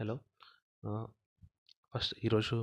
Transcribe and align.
Hello. 0.00 0.14
First 1.94 2.14
ఈరోజు 2.24 2.56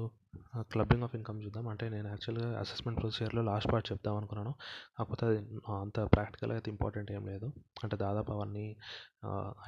clubbing 0.58 1.04
of 1.04 1.16
income 1.16 1.44
చూద్దాం. 1.44 1.68
అంటే 1.68 1.90
నేను 1.90 2.08
యాక్చువల్గా 2.08 2.60
అసెస్మెంట్ 2.60 3.00
ప్రొసీజర్లో 3.00 3.42
లాస్ట్ 3.42 3.72
పార్ట్ 3.72 3.92
చెప్దాం 3.92 4.16
అనుకున్నాను. 4.18 4.54
కాకపోతే 4.98 5.26
అది 5.26 5.40
అంత 5.82 6.00
ప్రాక్టికల్గా 6.00 6.56
అయితే 6.58 6.72
ఇంపార్టెంట్ 6.72 7.12
ఏం 7.12 7.28
లేదు. 7.28 7.48
అంటే 7.84 7.98
దాదాపు 7.98 8.32
అవన్నీ 8.32 8.66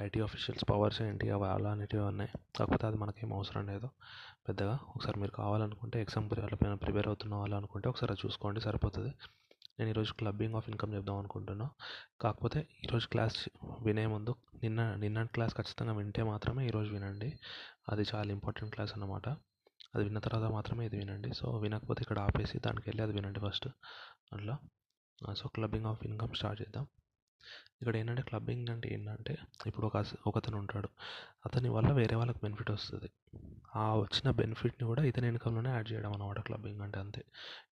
ఐటీ 0.02 0.20
ఆఫీషియల్స్ 0.20 0.64
పవర్స్ 0.70 1.02
ఏంటి 1.02 1.30
అవి 1.30 1.46
అలాంటివి 1.46 2.02
ఉన్నాయి 2.02 2.30
కాకపోతే 2.56 2.86
అది 2.86 2.96
మనకేం 2.96 3.32
అవసరం 3.32 3.66
లేదు. 3.66 3.90
పెద్దగా 4.48 4.78
ఒకసారి 4.96 5.20
మీరు 5.20 5.30
కావాలనుకుంటే 5.30 6.00
ఎగ్జామ్ 6.00 6.30
ప్రిపేర్ 6.82 7.06
అవుతున్న 7.06 7.34
వాళ్ళు 7.34 7.56
అనుకుంటే 7.56 7.88
ఒకసారి 7.88 8.16
చూసుకోండి 8.26 8.60
సరిపోతుంది. 8.60 9.12
నేను 9.78 9.90
ఈరోజు 9.90 10.12
క్లబ్బింగ్ 10.12 10.54
ఆఫ్ 10.54 10.68
ఇన్కమ్ 10.68 10.94
చెప్దాం 10.94 11.16
అనుకుంటున్నా. 11.16 11.70
కాకపోతే 12.20 12.60
ఈరోజు 12.84 13.08
క్లాస్ 13.08 13.48
వినే 13.82 14.06
ముందు 14.06 14.34
నిన్న 14.62 14.94
నిన్న 14.94 15.24
క్లాస్ 15.24 15.54
ఖచ్చితంగా 15.54 15.92
వింటే 15.92 16.22
మాత్రమే 16.22 16.66
ఈరోజు 16.66 16.92
వినండి. 16.92 17.38
అది 17.88 18.04
చాలా 18.14 18.30
ఇంపార్టెంట్ 18.30 18.74
క్లాస్ 18.74 18.92
అనమాట 18.96 19.28
అది 19.94 20.02
విన్న 20.02 20.18
తర్వాత 20.18 20.50
మాత్రమే 20.52 20.86
ఇది 20.86 20.96
వినండి. 20.96 21.34
సో 21.34 21.58
వినకపోతే 21.58 22.02
ఇక్కడ 22.02 22.18
ఆపేసి 22.18 22.58
దానికి 22.58 22.90
వెళ్ళి 22.90 23.02
అది 23.02 23.12
వినండి 23.12 23.40
ఫస్ట్. 23.40 23.68
అట్లా 24.32 24.58
so 25.34 25.48
clubbing 25.48 25.86
of 25.86 26.04
income 26.06 26.34
start 26.34 26.62
చేద్దాం. 26.62 26.86
ఇక్కడ 27.80 27.96
ఏంటంటే 27.96 28.22
క్లబ్బింగ్ 28.22 28.68
అంటే 28.68 28.88
ఏంటంటే 28.92 29.38
ఇప్పుడు 29.66 29.86
ఒక 29.86 30.04
ఒకతను 30.26 30.58
ఉంటాడు. 30.58 30.88
అతని 31.46 31.68
వల్ల 31.68 31.92
వేరే 31.92 32.16
వాళ్ళకి 32.16 32.38
బెనిఫిట్ 32.42 32.70
వస్తుంది. 32.70 33.10
ఆ 33.76 33.94
వచ్చిన 33.96 34.30
బెనిఫిట్ని 34.30 34.86
కూడా 34.86 35.04
ఇతని 35.04 35.28
ఇన్కమ్లోనే 35.28 35.70
యాడ్ 35.70 35.92
చేయడం 35.92 36.12
అనమాట 36.12 36.40
క్లబ్బింగ్ 36.40 36.80
అంటే 36.80 36.98
అంతే. 36.98 37.24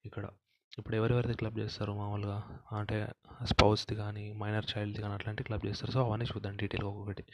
ఇక్కడ. 0.05 0.31
ఇప్పుడు 0.79 0.97
ఎవరెవరిది 0.97 1.35
క్లబ్ 1.35 1.59
చేస్తారు 1.59 1.93
మామూలుగా? 1.93 2.37
అంటే 2.73 3.09
స్పౌస్ది 3.45 3.95
కానీ 3.95 4.33
మైనర్ 4.33 4.67
చైల్డ్ది 4.73 5.01
కానీ 5.03 5.15
అట్లాంటి 5.15 5.43
క్లబ్ 5.43 5.67
చేస్తారు. 5.67 5.93
సో 5.93 6.01
అవన్నీ 6.01 6.25
చూద్దాం 6.25 6.57
డీటెయిల్గా 6.57 6.91
ఒక్కొక్కటి. 6.91 7.25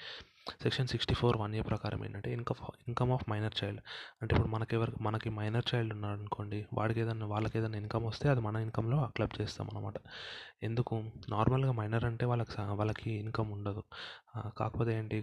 Section 0.62 0.88
sixty 0.88 1.14
four 1.14 1.37
one 1.37 1.55
A 1.55 1.60
ప్రకారం 1.60 2.05
ఏంటంటే 2.05 2.32
income 2.32 2.60
income 2.88 3.10
of 3.10 3.24
minor 3.30 3.64
child. 3.64 3.82
అంటే 4.23 4.34
ఇప్పుడు 4.34 4.48
మనకి 4.48 4.77
ఎవరికి 4.77 5.02
మనకి 5.02 5.30
మైనర్ 5.30 5.74
చైల్డ్ 5.74 5.95
ఉన్నాడు 5.95 6.18
అనుకోండి 6.21 6.66
వాడికి 6.73 7.01
ఏదైనా 7.01 7.26
వాళ్ళకి 7.26 7.59
ఏదైనా 7.59 7.79
ఇన్కమ్ 7.79 8.07
వస్తే 8.07 8.29
అది 8.29 8.40
మన 8.40 8.57
ఇన్కమ్లో 8.57 9.10
క్లబ్ 9.16 9.40
చేస్తాం 9.40 9.68
అనమాట 9.74 9.95
ఎందుకు? 10.62 10.96
నార్మల్గా 11.30 11.73
మైనర్ 11.73 12.04
అంటే 12.04 12.26
వాళ్ళకి 12.26 12.51
వాళ్ళకి 12.60 13.10
ఇన్కమ్ 13.12 13.52
ఉండదు. 13.52 13.82
కాకపోతే 14.59 14.99
ఏంటి? 14.99 15.18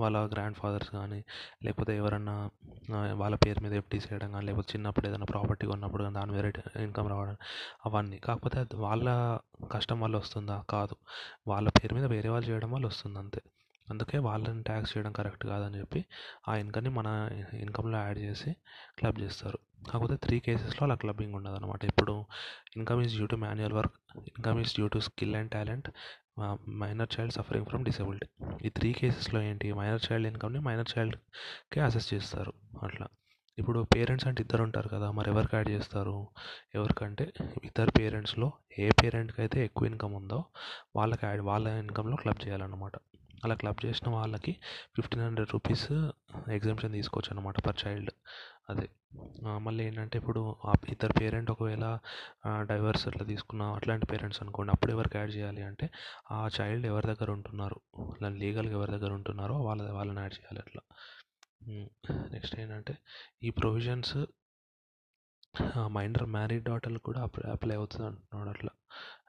వాళ్ళ 0.00 0.16
గ్రాండ్ 0.32 0.56
ఫాదర్స్ 0.56 0.90
కానీ 0.90 1.20
లేకపోతే 1.64 1.96
ఎవరన్నా 1.96 2.36
వాళ్ళ 3.14 3.36
పేరు 3.36 3.60
మీద 3.60 3.72
ఎఫ్టీ 3.72 3.98
చేయడం 3.98 4.32
కానీ 4.32 4.46
లేకపోతే 4.46 4.72
చిన్నప్పుడు 4.74 5.08
ఏదైనా 5.08 5.24
ప్రాపర్టీ 5.24 5.66
కొన్నప్పుడు 5.66 6.02
కానీ 6.02 6.14
దాని 6.14 6.32
మీద 6.32 6.44
ఇన్కమ్ 6.86 7.08
రావడం 7.10 7.36
అవన్నీ. 7.86 8.18
కాకపోతే 8.18 8.58
అది 8.60 8.76
వాళ్ళ 8.76 9.06
కష్టం 9.72 10.00
వల్ల 10.00 10.16
వస్తుందా? 10.16 10.64
కాదు. 10.70 10.96
వాళ్ళ 11.48 11.68
పేరు 11.68 11.94
మీద 11.94 12.04
వేరే 12.14 12.28
వాళ్ళు 12.28 12.48
చేయడం 12.50 12.70
వల్ల 12.72 12.86
వస్తుంది 12.86 13.18
అంతే. 13.18 13.40
అందుకే 13.88 14.18
వాళ్ళని 14.26 14.62
ట్యాక్స్ 14.62 14.92
చేయడం 14.92 15.12
కరెక్ట్ 15.18 15.44
కాదని 15.50 15.78
చెప్పి 15.82 16.00
ఆ 16.48 16.54
ఇన్కమ్ని 16.62 16.90
మన 16.98 17.08
ఇన్కమ్లో 17.64 17.96
యాడ్ 17.98 18.20
చేసి 18.26 18.50
క్లబ్ 18.98 19.18
చేస్తారు. 19.24 19.58
కాకపోతే 19.90 20.16
త్రీ 20.24 20.36
కేసెస్లో 20.46 20.82
అలా 20.86 20.94
క్లబ్బింగ్ 21.02 21.34
ఉండదు 21.38 21.56
అనమాట 21.58 21.82
ఇప్పుడు 21.90 22.14
income 22.76 23.00
is 23.04 23.14
due 23.16 23.26
to 23.32 23.36
manual 23.44 23.76
work 23.78 23.96
income 24.32 24.60
is 24.62 24.72
due 24.78 24.86
to 24.94 25.00
skill 25.08 25.36
and 25.40 25.50
talent 25.56 25.88
minor 26.82 27.10
child 27.14 27.34
suffering 27.36 27.68
from 27.70 27.84
disability 27.88 28.26
ఈ 28.66 28.70
త్రీ 28.78 28.90
కేసెస్లో 28.98 29.40
ఏంటి? 29.50 29.68
మైనర్ 29.80 30.02
చైల్డ్ 30.06 30.28
ఇన్కమ్ని 30.32 30.60
మైనర్ 30.66 30.90
చైల్డ్కే 30.94 31.80
అసెస్ 31.86 32.08
చేస్తారు 32.14 32.52
అట్లా. 32.86 33.06
ఇప్పుడు 33.58 33.80
పేరెంట్స్ 33.94 34.26
అంటే 34.28 34.40
ఇద్దరు 34.44 34.62
ఉంటారు 34.68 34.88
కదా 34.94 35.06
మరి 35.18 35.28
ఎవరికి 35.32 35.54
యాడ్ 35.58 35.70
చేస్తారు? 35.74 36.16
ఎవరికంటే 36.78 37.24
ఇద్దరు 37.68 37.92
పేరెంట్స్లో 37.98 38.48
ఏ 38.84 38.88
పేరెంట్కి 39.00 39.40
అయితే 39.44 39.58
ఎక్కువ 39.68 39.90
ఇన్కమ్ 39.92 40.16
ఉందో 40.20 40.40
వాళ్ళకి 40.98 41.24
యాడ్ 41.28 41.42
వాళ్ళ 41.50 41.66
ఇన్కమ్లో 41.84 42.16
క్లబ్ 42.22 42.42
చేయాలన్నమాట. 42.46 42.96
అలా 43.44 43.54
క్లబ్ 43.54 43.86
చేసిన 43.86 44.08
వాళ్ళకి 44.10 44.52
ఫిఫ్టీన్ 44.96 45.24
హండ్రెడ్ 45.24 45.50
రూపీస్ 45.52 45.88
ఎగ్జామ్షన్ 46.50 46.92
తీసుకోవచ్చు 46.92 47.36
అనమాట 47.36 47.60
పర్ 47.60 47.76
చైల్డ్. 47.86 48.10
అదే. 48.70 48.86
మళ్ళీ 49.58 49.84
ఏంటంటే 49.84 50.18
ఇప్పుడు 50.18 50.42
ఇద్దరు 50.88 51.12
పేరెంట్ 51.20 51.50
ఒకవేళ 51.50 51.98
డైవర్స్ 52.60 53.08
అట్లా 53.08 53.24
తీసుకున్న 53.24 53.62
అట్లాంటి 53.62 54.06
పేరెంట్స్ 54.06 54.42
అనుకోండి 54.42 54.72
అప్పుడు 54.72 54.92
ఎవరికి 54.92 55.18
యాడ్ 55.18 55.34
చేయాలి 55.36 55.62
అంటే 55.62 55.86
ఆ 56.32 56.48
చైల్డ్ 56.60 56.86
ఎవరి 56.86 57.06
దగ్గర 57.06 57.30
ఉంటున్నారు? 57.30 57.80
లీగల్గా 58.28 58.72
ఎవరి 58.72 58.92
దగ్గర 58.92 59.12
ఉంటున్నారో 59.12 59.54
వాళ్ళ 59.60 59.90
వాళ్ళని 59.90 60.20
యాడ్ 60.20 60.34
చేయాలి 60.34 60.60
అట్లా. 60.60 60.82
నెక్స్ట్ 62.32 62.60
ఏంటంటే 62.60 62.94
ఈ 63.42 63.50
ప్రొవిజన్స్ 63.50 64.16
మైనర్ 65.86 66.26
మ్యారీడ్ 66.26 66.64
డాటర్లు 66.64 66.98
కూడా 66.98 67.20
అప్లై 67.52 67.76
అవుతుంది 67.76 68.06
అంటున్నాడు 68.06 68.50
అట్లా. 68.50 68.72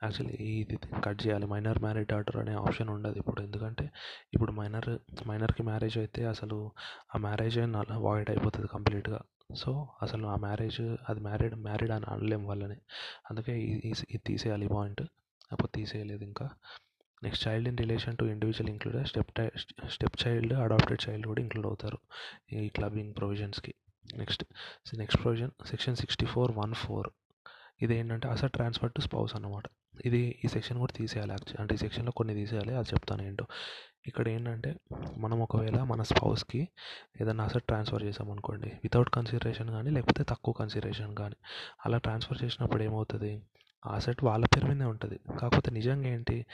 యాక్చువల్లీ 0.03 0.37
ఇది 0.61 0.75
కట్ 1.05 1.27
చేయాలి. 1.27 1.45
మైనర్ 1.45 1.79
మ్యారీడ్ 1.79 2.07
డాటర్ 2.07 2.37
అనే 2.37 2.53
ఆప్షన్ 2.53 2.89
ఉండదు 2.89 3.17
ఇప్పుడు. 3.19 3.41
ఎందుకంటే 3.41 3.91
ఇప్పుడు 4.33 4.51
మైనర్ 4.51 4.89
మైనర్కి 5.27 5.63
మ్యారేజ్ 5.63 5.97
అయితే 5.97 6.25
అసలు 6.25 6.71
ఆ 7.15 7.17
మ్యారేజ్ 7.17 7.59
వాయిడ్ 8.07 8.29
అయిపోతుంది 8.29 8.67
కంప్లీట్గా. 8.67 9.21
సో 9.55 9.87
అసలు 10.01 10.27
ఆ 10.27 10.35
మ్యారేజ్ 10.35 10.81
అది 11.09 11.19
మ్యారీడ్ 11.19 11.55
మ్యారీడ్ 11.55 11.91
అని 11.91 12.05
అనలేం 12.09 12.45
వాళ్ళని. 12.45 12.77
అందుకే 13.31 13.53
ఇది 13.59 14.19
తీసేయాలి 14.25 14.65
ఈ 14.65 14.69
పాయింట్. 14.69 15.01
అప్పుడు 15.51 15.67
తీసేయలేదు 15.67 16.23
ఇంకా. 16.23 16.49
Next 17.23 17.47
child 17.47 17.67
in 17.67 17.77
relation 17.77 18.17
to 18.17 18.25
individual 18.25 18.69
include 18.69 19.07
step 19.07 19.31
step 19.89 20.27
child 20.27 20.53
adopted 20.53 21.09
child 21.09 21.27
కూడా 21.27 21.41
ఇంక్లూడ్ 21.41 21.67
అవుతారు 21.67 21.99
ఈ 22.53 22.69
clubbing 22.69 23.13
ప్రొవిజన్స్కి. 23.17 23.73
Next 24.15 24.43
next 24.97 25.21
provision 25.21 25.51
section 25.65 25.95
sixty 25.95 26.25
four 26.25 26.51
one 26.57 26.73
four. 26.73 27.09
ఇది 27.81 27.95
ఏంటంటే 27.95 28.27
అసెట్ 28.27 28.53
ట్రాన్స్ఫర్ 28.53 28.91
టు 28.91 29.01
స్పౌస్ 29.01 29.35
అనమాట 29.35 29.63
ఇది 30.05 30.39
ఈ 30.45 30.47
సెక్షన్ 30.47 30.79
కూడా 30.79 30.93
తీసేయాలి 30.95 31.31
యాక్చువల్ 31.31 31.61
అంటే 31.61 31.75
ఈ 31.75 31.77
సెక్షన్లో 31.77 32.11
కొన్ని 32.11 32.33
తీసేయాలి 32.33 32.75
అది 32.75 32.87
చెప్తాను 32.89 33.21
ఏంటో. 33.21 33.45
ఇక్కడ 34.07 34.29
ఏంటంటే 34.29 34.75
మనం 35.17 35.41
ఒకవేళ 35.41 35.83
మన 35.83 36.01
స్పౌస్కి 36.01 36.69
ఏదైనా 37.21 37.43
అసెట్ 37.43 37.63
ట్రాన్స్ఫర్ 37.63 38.03
చేసామనుకోండి 38.03 38.67
వితౌట్ 38.67 39.09
కన్సిడరేషన్ 39.09 39.69
కానీ 39.69 39.89
లేకపోతే 39.89 40.23
తక్కువ 40.23 40.53
కన్సిడరేషన్ 40.53 41.15
కానీ 41.15 41.35
అలా 41.85 41.97
ట్రాన్స్ఫర్ 41.97 42.43
చేసినప్పుడు 42.43 42.83
ఏమవుతుంది? 42.83 43.41
ఆ 43.87 43.89
అసెట్ 43.89 44.23
వాళ్ళ 44.23 44.45
పేరు 44.45 44.65
మీదే 44.65 44.83
ఉంటుంది. 44.83 45.19
కాకపోతే 45.39 45.71
నిజంగా 45.71 46.07
ఏంటి? 46.07 46.45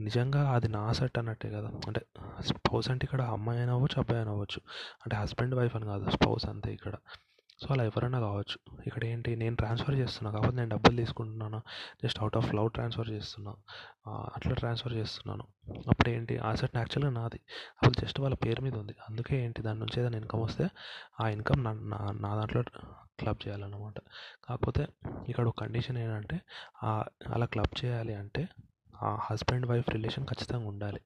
నిజంగా 0.00 0.50
అది 0.50 0.68
నా 0.68 0.80
అసెట్ 0.80 1.18
అన్నట్టే 1.18 1.50
కదా. 1.50 1.70
అంటే 1.86 2.00
స్పౌస్ 2.40 2.90
అంటే 2.90 3.04
ఇక్కడ 3.04 3.22
అమ్మాయి 3.22 3.60
అని 3.60 3.70
అవ్వచ్చు 3.70 4.00
అబ్బాయి 4.00 4.20
అని 4.20 4.30
అవ్వచ్చు. 4.30 4.60
అంటే 5.04 5.16
హస్బెండ్ 5.16 5.54
వైఫ్ 5.54 5.76
అని 5.76 5.84
కాదు 5.84 6.10
స్పౌస్ 6.10 6.46
అంతే 6.46 6.72
ఇక్కడ. 6.72 6.94
సో 7.60 7.66
అలా 7.74 7.84
ఎవరైనా 7.84 8.20
కావచ్చు. 8.20 8.56
ఇక్కడ 8.86 9.04
ఏంటి 9.04 9.36
నేను 9.36 9.56
ట్రాన్స్ఫర్ 9.56 9.94
చేస్తున్నా 9.94 10.30
కాబట్టి 10.30 10.56
నేను 10.56 10.70
డబ్బులు 10.70 10.96
తీసుకుంటున్నాను? 10.96 11.62
Just 12.04 12.20
out 12.20 12.36
of 12.36 12.54
love 12.54 12.70
transfer 12.70 13.10
చేస్తున్నా. 13.10 13.52
అట్లా 14.36 14.54
ట్రాన్స్ఫర్ 14.54 14.92
చేస్తున్నాను. 14.92 15.44
అప్పుడు 15.88 16.08
ఏంటి 16.08 16.38
ఆ 16.38 16.54
సెట్ 16.54 16.76
యాక్చువల్గా 16.76 17.12
నాది. 17.20 17.40
అప్పుడు 17.76 18.04
జస్ట్ 18.04 18.20
వాళ్ళ 18.20 18.34
పేరు 18.34 18.62
మీద 18.62 18.74
ఉంది. 18.74 18.94
అందుకే 19.10 19.44
ఏంటి 19.44 19.62
దాని 19.62 19.78
నుంచి 19.78 20.00
ఏదైనా 20.00 20.18
ఇన్కమ్ 20.18 20.42
వస్తే 20.42 20.68
ఆ 21.20 21.28
ఇన్కమ్ 21.28 21.64
నా 21.64 21.72
నా 22.12 22.36
దాంట్లో 22.36 22.62
క్లబ్ 23.20 23.46
చేయాలన్నమాట. 23.46 23.98
కాకపోతే 24.44 24.88
ఇక్కడ 25.28 25.48
ఒక 25.48 25.58
కండిషన్ 25.60 25.98
ఏంటంటే 25.98 26.40
అలా 27.34 27.46
క్లబ్ 27.46 27.84
చేయాలి 27.84 28.14
అంటే 28.14 28.48
ఆ 29.02 29.18
హస్బెండ్ 29.22 29.66
వైఫ్ 29.66 29.90
రిలేషన్ 29.90 30.26
ఖచ్చితంగా 30.26 30.66
ఉండాలి. 30.68 31.00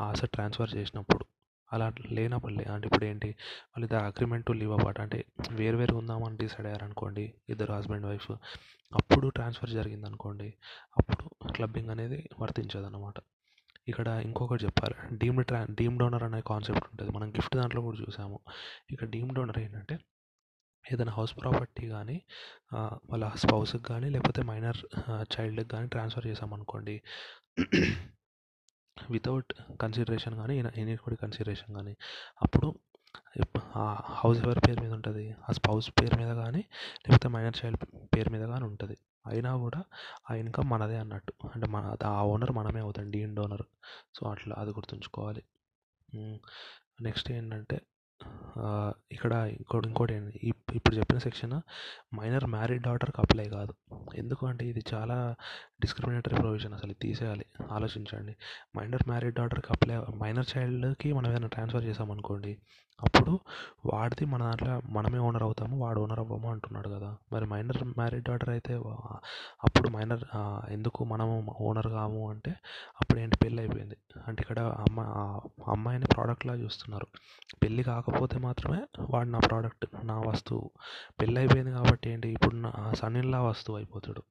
ఆ 0.00 0.08
అసెట్ 0.10 0.32
ట్రాన్స్ఫర్ 0.32 0.74
చేసినప్పుడు. 0.76 1.24
అలా 1.72 1.92
లేనప్పుడు 2.10 2.70
అంటే 2.72 2.86
ఇప్పుడు 2.86 3.04
ఏంటి 3.04 3.28
వాళ్ళిద్దరు 3.68 4.04
అగ్రిమెంట్ 4.04 4.46
టు 4.46 4.52
లివ్ 4.52 4.72
అపార్ట్ 4.72 5.00
అంటే 5.00 5.24
వేరు 5.52 5.76
వేరు 5.76 5.94
ఉందామని 5.94 6.36
డిసైడ్ 6.36 6.66
అయ్యారనుకోండి 6.66 7.34
ఇద్దరు 7.48 7.72
హస్బెండ్ 7.72 8.06
వైఫ్ 8.06 8.30
అప్పుడు 8.92 9.28
ట్రాన్స్ఫర్ 9.28 9.70
జరిగింది 9.70 10.06
అనుకోండి 10.06 10.54
అప్పుడు 10.96 11.50
క్లబ్బింగ్ 11.52 11.90
అనేది 11.90 12.28
వర్తించదు 12.40 12.86
అనమాట 12.86 13.14
ఇక్కడ 13.88 14.08
ఇంకొకటి 14.08 14.64
చెప్పాలి 14.64 15.16
డీమ్డ్ 15.16 15.46
ట్రా 15.46 15.66
డీమ్ 15.70 15.98
డోనర్ 15.98 16.22
అనే 16.22 16.40
కాన్సెప్ట్ 16.40 16.86
ఉంటుంది. 16.90 17.10
మనం 17.12 17.30
గిఫ్ట్ 17.30 17.56
దాంట్లో 17.56 17.82
కూడా 17.82 17.98
చూసాము. 18.00 18.40
ఇక 18.90 19.04
డీమ్ 19.04 19.34
డోనర్ 19.34 19.58
ఏంటంటే 19.58 19.98
ఏదైనా 20.92 21.12
హౌస్ 21.12 21.32
ప్రాపర్టీ 21.42 21.88
కానీ 21.88 22.16
వాళ్ళ 23.10 23.32
స్పౌస్కి 23.36 23.82
కానీ 23.82 24.10
లేకపోతే 24.10 24.42
మైనర్ 24.42 24.78
చైల్డ్కి 25.34 25.68
కానీ 25.68 25.88
ట్రాన్స్ఫర్ 25.88 26.26
చేసామనుకోండి 26.26 26.96
వితౌట్ 29.10 29.52
కన్సిడరేషన్ 29.82 30.36
కానీ 30.36 30.56
ఎనీ 30.76 30.96
కూడా 30.96 31.16
కన్సిడరేషన్ 31.22 31.72
కానీ 31.74 31.94
అప్పుడు 32.42 32.68
ఆ 33.76 33.84
హౌస్ 34.20 34.38
ఎవరి 34.44 34.60
పేరు 34.60 34.80
మీద 34.82 34.92
ఉంటుంది? 34.92 35.24
ఆ 35.48 35.52
స్పౌస్ 35.52 35.88
పేరు 35.90 36.16
మీద 36.16 36.32
కానీ 36.42 36.62
లేకపోతే 37.04 37.28
మైనర్ 37.28 37.58
చైల్డ్ 37.60 37.84
పేరు 38.16 38.30
మీద 38.30 38.44
కానీ 38.48 38.64
ఉంటుంది. 38.64 38.96
అయినా 39.26 39.56
కూడా 39.56 39.80
ఆ 40.30 40.34
ఇన్కమ్ 40.34 40.70
మనదే 40.70 40.96
అన్నట్టు. 40.96 41.32
అంటే 41.54 41.66
మన 41.66 41.96
ఆ 42.06 42.22
ఓనర్ 42.22 42.52
మనమే 42.52 42.80
అవుతాం 42.80 43.10
డీన్ 43.10 43.36
డోనర్ 43.36 43.66
సో 44.14 44.26
అట్లా 44.26 44.56
అది 44.58 44.70
గుర్తుంచుకోవాలి. 44.70 45.42
నెక్స్ట్ 47.00 47.32
ఏంటంటే 47.32 47.78
ఇక్కడ 49.12 49.32
ఇంకోటి 49.34 49.86
ఇంకోటి 49.88 50.14
ఇప్పుడు 50.74 50.94
చెప్పిన 50.96 51.18
సెక్షన్ 51.18 51.54
మైనర్ 52.14 52.46
మ్యారీడ్ 52.46 52.82
డాటర్కి 52.82 53.20
అప్లై 53.20 53.46
కాదు. 53.48 53.74
ఎందుకు 54.14 54.46
అంటే 54.46 54.64
ఇది 54.66 54.82
చాలా 54.94 55.16
డిస్క్రిమినేటరీ 55.84 56.36
ప్రొవిజన్ 56.36 56.74
అసలు 56.74 56.94
తీసేయాలి. 57.02 57.46
ఆలోచించండి. 57.72 58.34
మైనర్ 58.78 59.04
మ్యారీడ్ 59.08 59.34
డాటర్కి 59.34 59.70
అప్లై 59.70 59.98
మైనర్ 60.22 60.50
చైల్డ్కి 60.56 61.12
మనం 61.12 61.30
ఏదైనా 61.30 61.50
ట్రాన్స్ఫర్ 61.56 61.84
చేసామనుకోండి 61.84 62.54
అప్పుడు 63.02 63.32
వాడిది 63.92 64.24
మన 64.24 64.42
దాంట్లో 64.42 64.74
మనమే 64.88 65.18
ఓనర్ 65.18 65.42
అవుతాము 65.42 65.74
వాడు 65.84 66.00
ఓనర్ 66.00 66.20
అవ్వము 66.20 66.50
అంటున్నాడు 66.50 66.88
కదా. 66.88 67.08
మరి 67.32 67.46
మైనర్ 67.46 67.84
మ్యారీడ్ 67.84 68.24
డాటర్ 68.24 68.48
అయితే 68.48 68.74
అప్పుడు 69.64 69.88
మైనర్ 69.88 70.22
ఎందుకు 70.70 71.04
మనము 71.04 71.34
ఓనర్ 71.60 71.88
కాము 71.96 72.30
అంటే 72.30 72.52
అప్పుడు 73.00 73.20
ఏంటి 73.20 73.36
పెళ్ళి 73.42 73.60
అయిపోయింది. 73.62 73.96
అంటే 74.28 74.40
ఇక్కడ 74.40 74.60
అమ్మ 74.60 75.00
అమ్మాయిని 75.70 76.06
ప్రోడక్ట్లా 76.14 76.54
చూస్తున్నారు. 76.54 77.08
పెళ్ళి 77.62 77.82
కాకపోతే 77.82 78.38
మాత్రమే 78.38 78.80
వాడు 79.10 79.28
నా 79.28 79.38
ప్రోడక్ట్ 79.38 79.86
నా 80.04 80.16
వస్తువు. 80.26 80.70
పెళ్ళి 81.20 81.38
అయిపోయింది 81.40 81.72
కాబట్టి 81.72 82.10
ఏంటి 82.10 82.28
ఇప్పుడు 82.28 82.56
నా 82.56 82.72
సన్ 82.92 83.16
ఇన్లా 83.16 83.42
వస్తువు 83.42 83.76
అయిపోతాడు. 83.76 84.22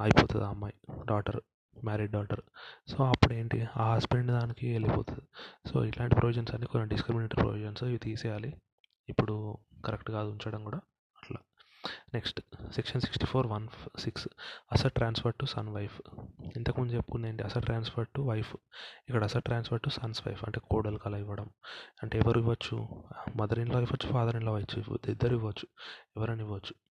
అయిపోతుంది 0.00 0.44
ఆ 0.44 0.48
అమ్మాయి. 0.48 0.74
డాటర్ 1.04 1.40
మ్యారీడ్ 1.84 2.12
డాటర్ 2.12 2.40
సో 2.88 3.04
అప్పుడు 3.04 3.34
ఏంటి 3.34 3.66
ఆ 3.76 3.94
హస్బెండ్ 3.94 4.30
దానికి 4.40 4.72
వెళ్ళిపోతుంది. 4.72 5.20
సో 5.68 5.84
ఇట్లాంటి 5.84 6.14
ప్రొవిజన్స్ 6.14 6.52
అన్ని 6.52 6.66
కొన్ని 6.66 6.88
డిస్క్రిమినేటరీ 6.88 7.42
ప్రొవిజన్స్ 7.42 7.84
ఇవి 7.84 7.98
తీసేయాలి. 7.98 8.56
ఇప్పుడు 9.08 9.58
కరెక్ట్ 9.84 10.10
కాదు 10.10 10.28
ఉంచడం 10.28 10.64
కూడా 10.64 10.76
అట్లా. 10.76 11.38
Next 12.14 12.40
section 12.72 13.00
sixty 13.00 13.26
four 13.26 13.46
one 13.46 13.68
six 13.98 14.28
asset 14.72 14.94
transfer 14.94 15.34
to 15.34 15.44
son 15.44 15.68
wife 15.68 16.00
ఇంతకుముందు 16.56 16.92
చెప్పుకున్న 16.92 17.26
ఏంటి? 17.26 17.42
అసెట్ 17.42 17.64
ట్రాన్స్ఫర్ 17.64 18.06
టు 18.16 18.20
వైఫ్ 18.20 18.56
ఇక్కడ 19.08 19.24
asset 19.24 19.44
transfer 19.44 19.80
to 19.80 19.88
son's 19.88 20.28
wife 20.28 20.44
అంటే 20.44 20.60
కోడలు 20.70 20.98
కల 20.98 21.14
ఇవ్వడం. 21.14 21.50
అంటే 22.02 22.18
ఎవరు 22.18 22.40
ఇవ్వచ్చు? 22.40 22.88
మదర్ 23.36 23.58
ఇన్ 23.58 23.68
లా 23.68 23.80
ఇవ్వచ్చు 23.80 24.12
ఫాదర్ 24.12 24.36
ఇన్ 24.36 24.44
లా 24.44 24.58
ఇవ్వచ్చు 24.58 24.98
ఇద్దరు 25.08 25.36
ఇవ్వచ్చు. 25.36 25.66
ఎవరైనా 26.16 26.42
ఇవ్వచ్చు. 26.42 26.85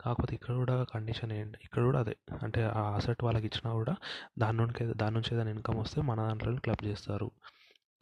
కాకపోతే 0.00 0.34
ఇక్కడ 0.34 0.54
కూడా 0.54 0.86
కండిషన్ 0.94 1.32
ఏంటి 1.32 1.58
ఇక్కడ 1.62 1.82
కూడా 1.82 2.00
అదే. 2.00 2.16
అంటే 2.42 2.64
ఆ 2.64 2.94
అసెట్ 2.94 3.24
వాళ్ళకి 3.24 3.46
ఇచ్చినా 3.46 3.72
కూడా 3.72 3.96
దాని 4.38 4.56
నుంచి 4.58 4.94
దాని 4.94 5.14
నుంచి 5.14 5.34
ఏదైనా 5.34 5.50
ఇన్కమ్ 5.50 5.78
వస్తే 5.78 6.02
మన 6.02 6.20
దాంట్లో 6.28 6.56
క్లబ్ 6.56 6.84
చేస్తారు. 6.84 7.30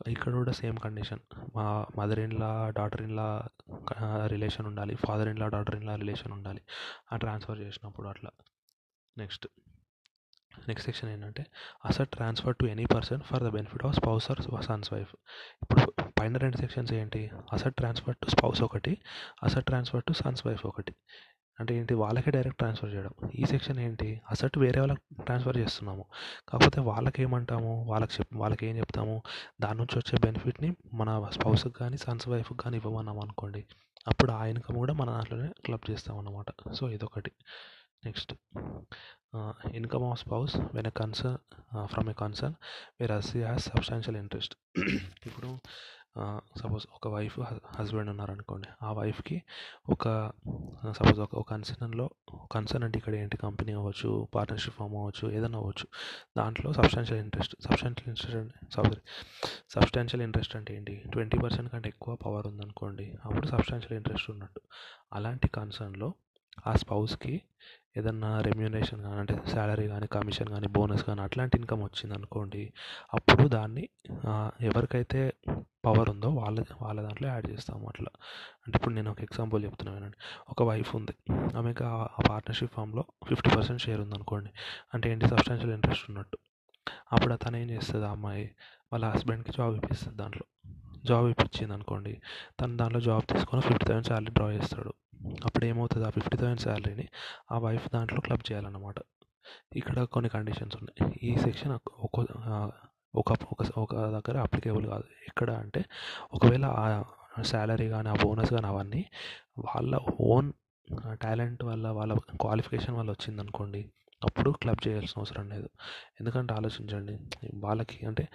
ఇక్కడ 0.09 0.33
కూడా 0.33 0.53
సేమ్ 0.53 0.79
కండిషన్ 0.79 1.21
మా 1.57 1.87
mother 1.99 2.19
in 2.19 2.33
law 2.33 2.71
daughter 2.71 3.03
in 3.03 3.17
law 3.17 3.29
relation 4.27 4.67
ఉండాలి. 4.67 4.95
Father 4.95 5.29
in 5.29 5.39
law 5.39 5.49
daughter 5.49 5.77
in 5.77 5.85
law 5.85 5.95
relation 5.95 6.33
ఉండాలి. 6.33 6.63
ఆ 7.13 7.17
ట్రాన్స్ఫర్ 7.17 7.61
చేసినప్పుడు 7.61 8.09
అట్లా. 8.09 8.31
నెక్స్ట్ 9.19 9.47
నెక్స్ట్ 10.69 10.87
సెక్షన్ 10.87 11.11
ఏంటంటే 11.11 11.47
asset 11.85 12.11
transfer 12.11 12.57
to 12.57 12.65
any 12.65 12.85
person 12.85 13.21
for 13.21 13.43
the 13.43 13.49
benefit 13.49 13.85
of 13.87 13.97
spouse 13.97 14.31
or 14.31 14.65
son's 14.65 14.93
wife 14.93 15.13
ఇప్పుడు 15.63 15.95
పైన 16.21 16.37
రెండు 16.37 16.57
sections 16.57 16.93
ఏంటి? 16.93 17.31
అసెట్ 17.53 17.77
ట్రాన్స్ఫర్ 17.77 18.17
టు 18.17 18.31
స్పౌస్ 18.31 18.63
ఒకటి 18.63 19.01
asset 19.43 19.67
transfer 19.67 20.05
to 20.05 20.13
son's 20.13 20.47
wife 20.47 20.67
ఒకటి. 20.67 20.95
అంటే 21.61 21.75
ఏంటి 21.77 21.95
వాళ్ళకే 21.95 22.31
డైరెక్ట్ 22.31 22.59
ట్రాన్స్ఫర్ 22.59 22.95
చేయడం. 22.95 23.11
ఈ 23.35 23.45
సెక్షన్ 23.45 23.79
ఏంటి? 23.79 24.21
అసెట్ 24.31 24.59
వేరే 24.59 24.81
వాళ్ళకి 24.81 25.23
ట్రాన్స్ఫర్ 25.23 25.57
చేస్తున్నాము. 25.57 26.05
కాకపోతే 26.49 26.81
వాళ్ళకి 26.81 27.23
ఏమంటాము 27.23 27.87
వాళ్ళకి 27.89 28.13
చెప్ 28.21 28.35
వాళ్ళకి 28.35 28.67
ఏం 28.67 28.79
చెప్తాము? 28.79 29.23
దాని 29.61 29.79
నుంచి 29.79 29.99
వచ్చే 29.99 30.19
బెనిఫిట్ని 30.25 30.77
మన 30.95 31.29
స్పౌస్కి 31.31 31.75
కానీ 31.75 31.97
సన్స్ 31.97 32.29
వైఫ్కి 32.29 32.59
కానీ 32.59 32.77
ఇవ్వమన్నాం 32.77 33.21
అనుకోండి 33.21 33.65
అప్పుడు 34.09 34.33
ఆ 34.33 34.45
ఇన్కమ్ 34.45 34.77
కూడా 34.77 34.93
మన 34.93 35.11
దాంట్లోనే 35.11 35.51
క్లబ్ 35.65 35.91
చేస్తామన్నమాట. 35.91 36.73
సో 36.73 36.91
ఇదొకటి. 36.91 37.33
Next. 38.05 38.35
Income 39.75 40.03
of 40.05 40.21
spouse 40.21 40.57
when 40.57 40.87
a 40.87 40.91
concern 40.91 41.39
from 41.85 42.09
a 42.09 42.13
concern 42.13 42.55
where 43.01 43.13
as 43.13 43.37
has 43.37 43.65
substantial 43.65 44.17
interest. 44.17 44.55
ఇప్పుడు 45.27 45.59
సపోజ్ 46.59 46.87
ఒక 46.95 47.09
వైఫ్ 47.09 47.41
హస్బెండ్ 47.77 48.11
ఉన్నారనుకోండి. 48.11 48.69
ఆ 48.83 48.93
వైఫ్కి 48.93 49.43
ఒక 49.89 50.33
సపోజ్ 50.93 51.21
ఒక 51.21 51.35
ఒక 51.35 51.51
కన్సర్న్లో 51.51 52.11
కన్సర్న్ 52.53 52.85
అంటే 52.85 52.99
ఇక్కడ 52.99 53.15
ఏంటి? 53.15 53.37
కంపెనీ 53.37 53.73
అవ్వచ్చు 53.73 54.29
పార్ట్నర్షిప్ 54.35 54.75
ఫామ్ 54.75 54.95
అవ్వచ్చు 54.95 55.33
ఏదైనా 55.33 55.59
అవ్వచ్చు. 55.59 55.87
దాంట్లో 56.37 56.73
సబ్స్టాన్షియల్ 56.73 57.21
ఇంట్రెస్ట్ 57.21 57.57
సబ్స్టాన్షియల్ 57.63 58.09
ఇంట్రెస్ట్ 58.09 58.37
అంటే 58.37 58.67
సారీ 58.75 59.01
సబ్స్టాన్షియల్ 59.71 60.23
ఇంట్రెస్ట్ 60.23 60.57
అంటే 60.57 60.77
ఏంటి? 60.77 61.03
ట్వంటీ 61.13 61.39
పర్సెంట్ 61.39 61.73
కంటే 61.73 61.89
ఎక్కువ 61.89 62.15
పవర్ 62.17 62.47
ఉందనుకోండి 62.47 63.17
అప్పుడు 63.25 63.47
సబ్స్టాన్షియల్ 63.47 63.97
ఇంట్రెస్ట్ 63.97 64.31
ఉన్నట్టు. 64.31 64.61
అలాంటి 65.13 65.49
కన్సర్న్లో 65.49 66.15
ఆ 66.67 66.73
స్పౌస్కి 66.73 67.43
ఏదన్నా 67.97 68.41
రెమ్యూనరేషన్ 68.41 69.03
కానీ 69.03 69.21
అంటే 69.21 69.41
శాలరీ 69.51 69.89
కానీ 69.89 70.07
కమిషన్ 70.07 70.49
కానీ 70.49 70.69
బోనస్ 70.69 71.05
కానీ 71.05 71.21
అట్లాంటి 71.21 71.59
ఇన్కమ్ 71.59 71.83
వచ్చింది 71.83 72.15
అనుకోండి 72.15 72.73
అప్పుడు 73.15 73.49
దాన్ని 73.49 73.89
ఎవరికైతే 74.61 75.35
పవర్ 75.85 76.11
ఉందో 76.11 76.29
వాళ్ళ 76.29 76.65
వాళ్ళ 76.83 77.03
దాంట్లో 77.03 77.29
యాడ్ 77.29 77.51
చేస్తాము 77.51 77.89
అట్లా. 77.89 78.09
అంటే 78.67 78.79
ఇప్పుడు 78.79 78.95
నేను 78.95 79.11
ఒక 79.11 79.21
ఎగ్జాంపుల్ 79.21 79.65
చెప్తున్నాను 79.65 80.13
ఒక 80.49 80.63
వైఫ్ 80.63 80.97
ఉంది. 80.97 81.33
ఆమెకు 81.57 81.85
ఆ 81.85 82.07
పార్ట్నర్షిప్ 82.29 82.73
ఫామ్లో 82.73 83.05
ఫిఫ్టీ 83.29 83.51
పర్సెంట్ 83.57 83.83
షేర్ 83.83 84.01
ఉందనుకోండి. 84.01 84.51
అంటే 84.95 85.13
ఏంటి? 85.13 85.29
సబ్స్టాన్షియల్ 85.29 85.75
ఇంట్రెస్ట్ 85.75 86.05
ఉన్నట్టు. 86.09 86.39
అప్పుడు 87.13 87.35
తను 87.35 87.57
ఏం 87.57 87.71
చేస్తుంది? 87.71 88.07
ఆ 88.07 88.11
అమ్మాయి 88.11 88.51
వాళ్ళ 88.93 89.05
హస్బెండ్కి 89.05 89.53
జాబ్ 89.53 89.77
ఇప్పిస్తుంది 89.77 90.17
దాంట్లో. 90.17 90.43
జాబ్ 91.05 91.27
ఇప్పించింది 91.27 91.75
అనుకోండి 91.75 92.21
తను 92.61 92.77
దాంట్లో 92.77 93.01
జాబ్ 93.01 93.33
తీసుకొని 93.33 93.63
ఫిఫ్టీ 93.63 93.85
థౌసండ్ 93.85 94.07
శాలరీ 94.07 94.33
డ్రా 94.33 94.53
చేస్తాడు. 94.53 94.95
అప్పుడు 95.45 95.65
ఏమవుతుంది 95.65 96.07
ఆ 96.07 96.11
ఫిఫ్టీ 96.11 96.37
థౌసండ్ 96.37 96.61
శాలరీని 96.61 97.09
ఆ 97.53 97.59
వైఫ్ 97.59 97.89
దాంట్లో 97.95 98.21
క్లబ్ 98.21 98.53
చేయాలన్నమాట. 98.53 98.95
ఇక్కడ 99.77 100.03
కొన్ని 100.03 100.29
కండిషన్స్ 100.29 100.77
ఉన్నాయి. 100.77 101.19
ఈ 101.23 101.37
సెక్షన్ 101.37 101.79
ఒక 101.99 102.21
ఒక 103.15 103.33
ఒక 103.45 103.79
ఒక 103.79 103.95
దగ్గర 103.95 104.39
అప్లికేబుల్ 104.39 104.87
కాదు. 104.87 105.05
ఎక్కడ 105.29 105.51
అంటే 105.51 105.85
ఒకవేళ 106.33 106.65
ఆ 106.65 107.05
శాలరీ 107.43 107.89
కానీ 107.89 108.09
ఆ 108.09 108.15
బోనస్ 108.25 108.51
కానీ 108.51 108.67
అవన్నీ 108.67 109.05
వాళ్ళ 109.59 110.01
ఓన్ 110.21 110.53
టాలెంట్ 111.23 111.65
వల్ల 111.65 111.89
వాళ్ళ 111.89 112.13
క్వాలిఫికేషన్ 112.41 112.97
వల్ల 112.97 113.11
వచ్చిందనుకోండి 113.11 113.93
అప్పుడు 114.25 114.51
క్లబ్ 114.51 114.89
చేయాల్సిన 114.89 115.21
అవసరం 115.21 115.49
లేదు. 115.49 115.69
ఎందుకంటే 116.21 116.55
ఆలోచించండి 116.55 117.19
వాళ్ళకి 117.55 118.07
అంటే 118.07 118.29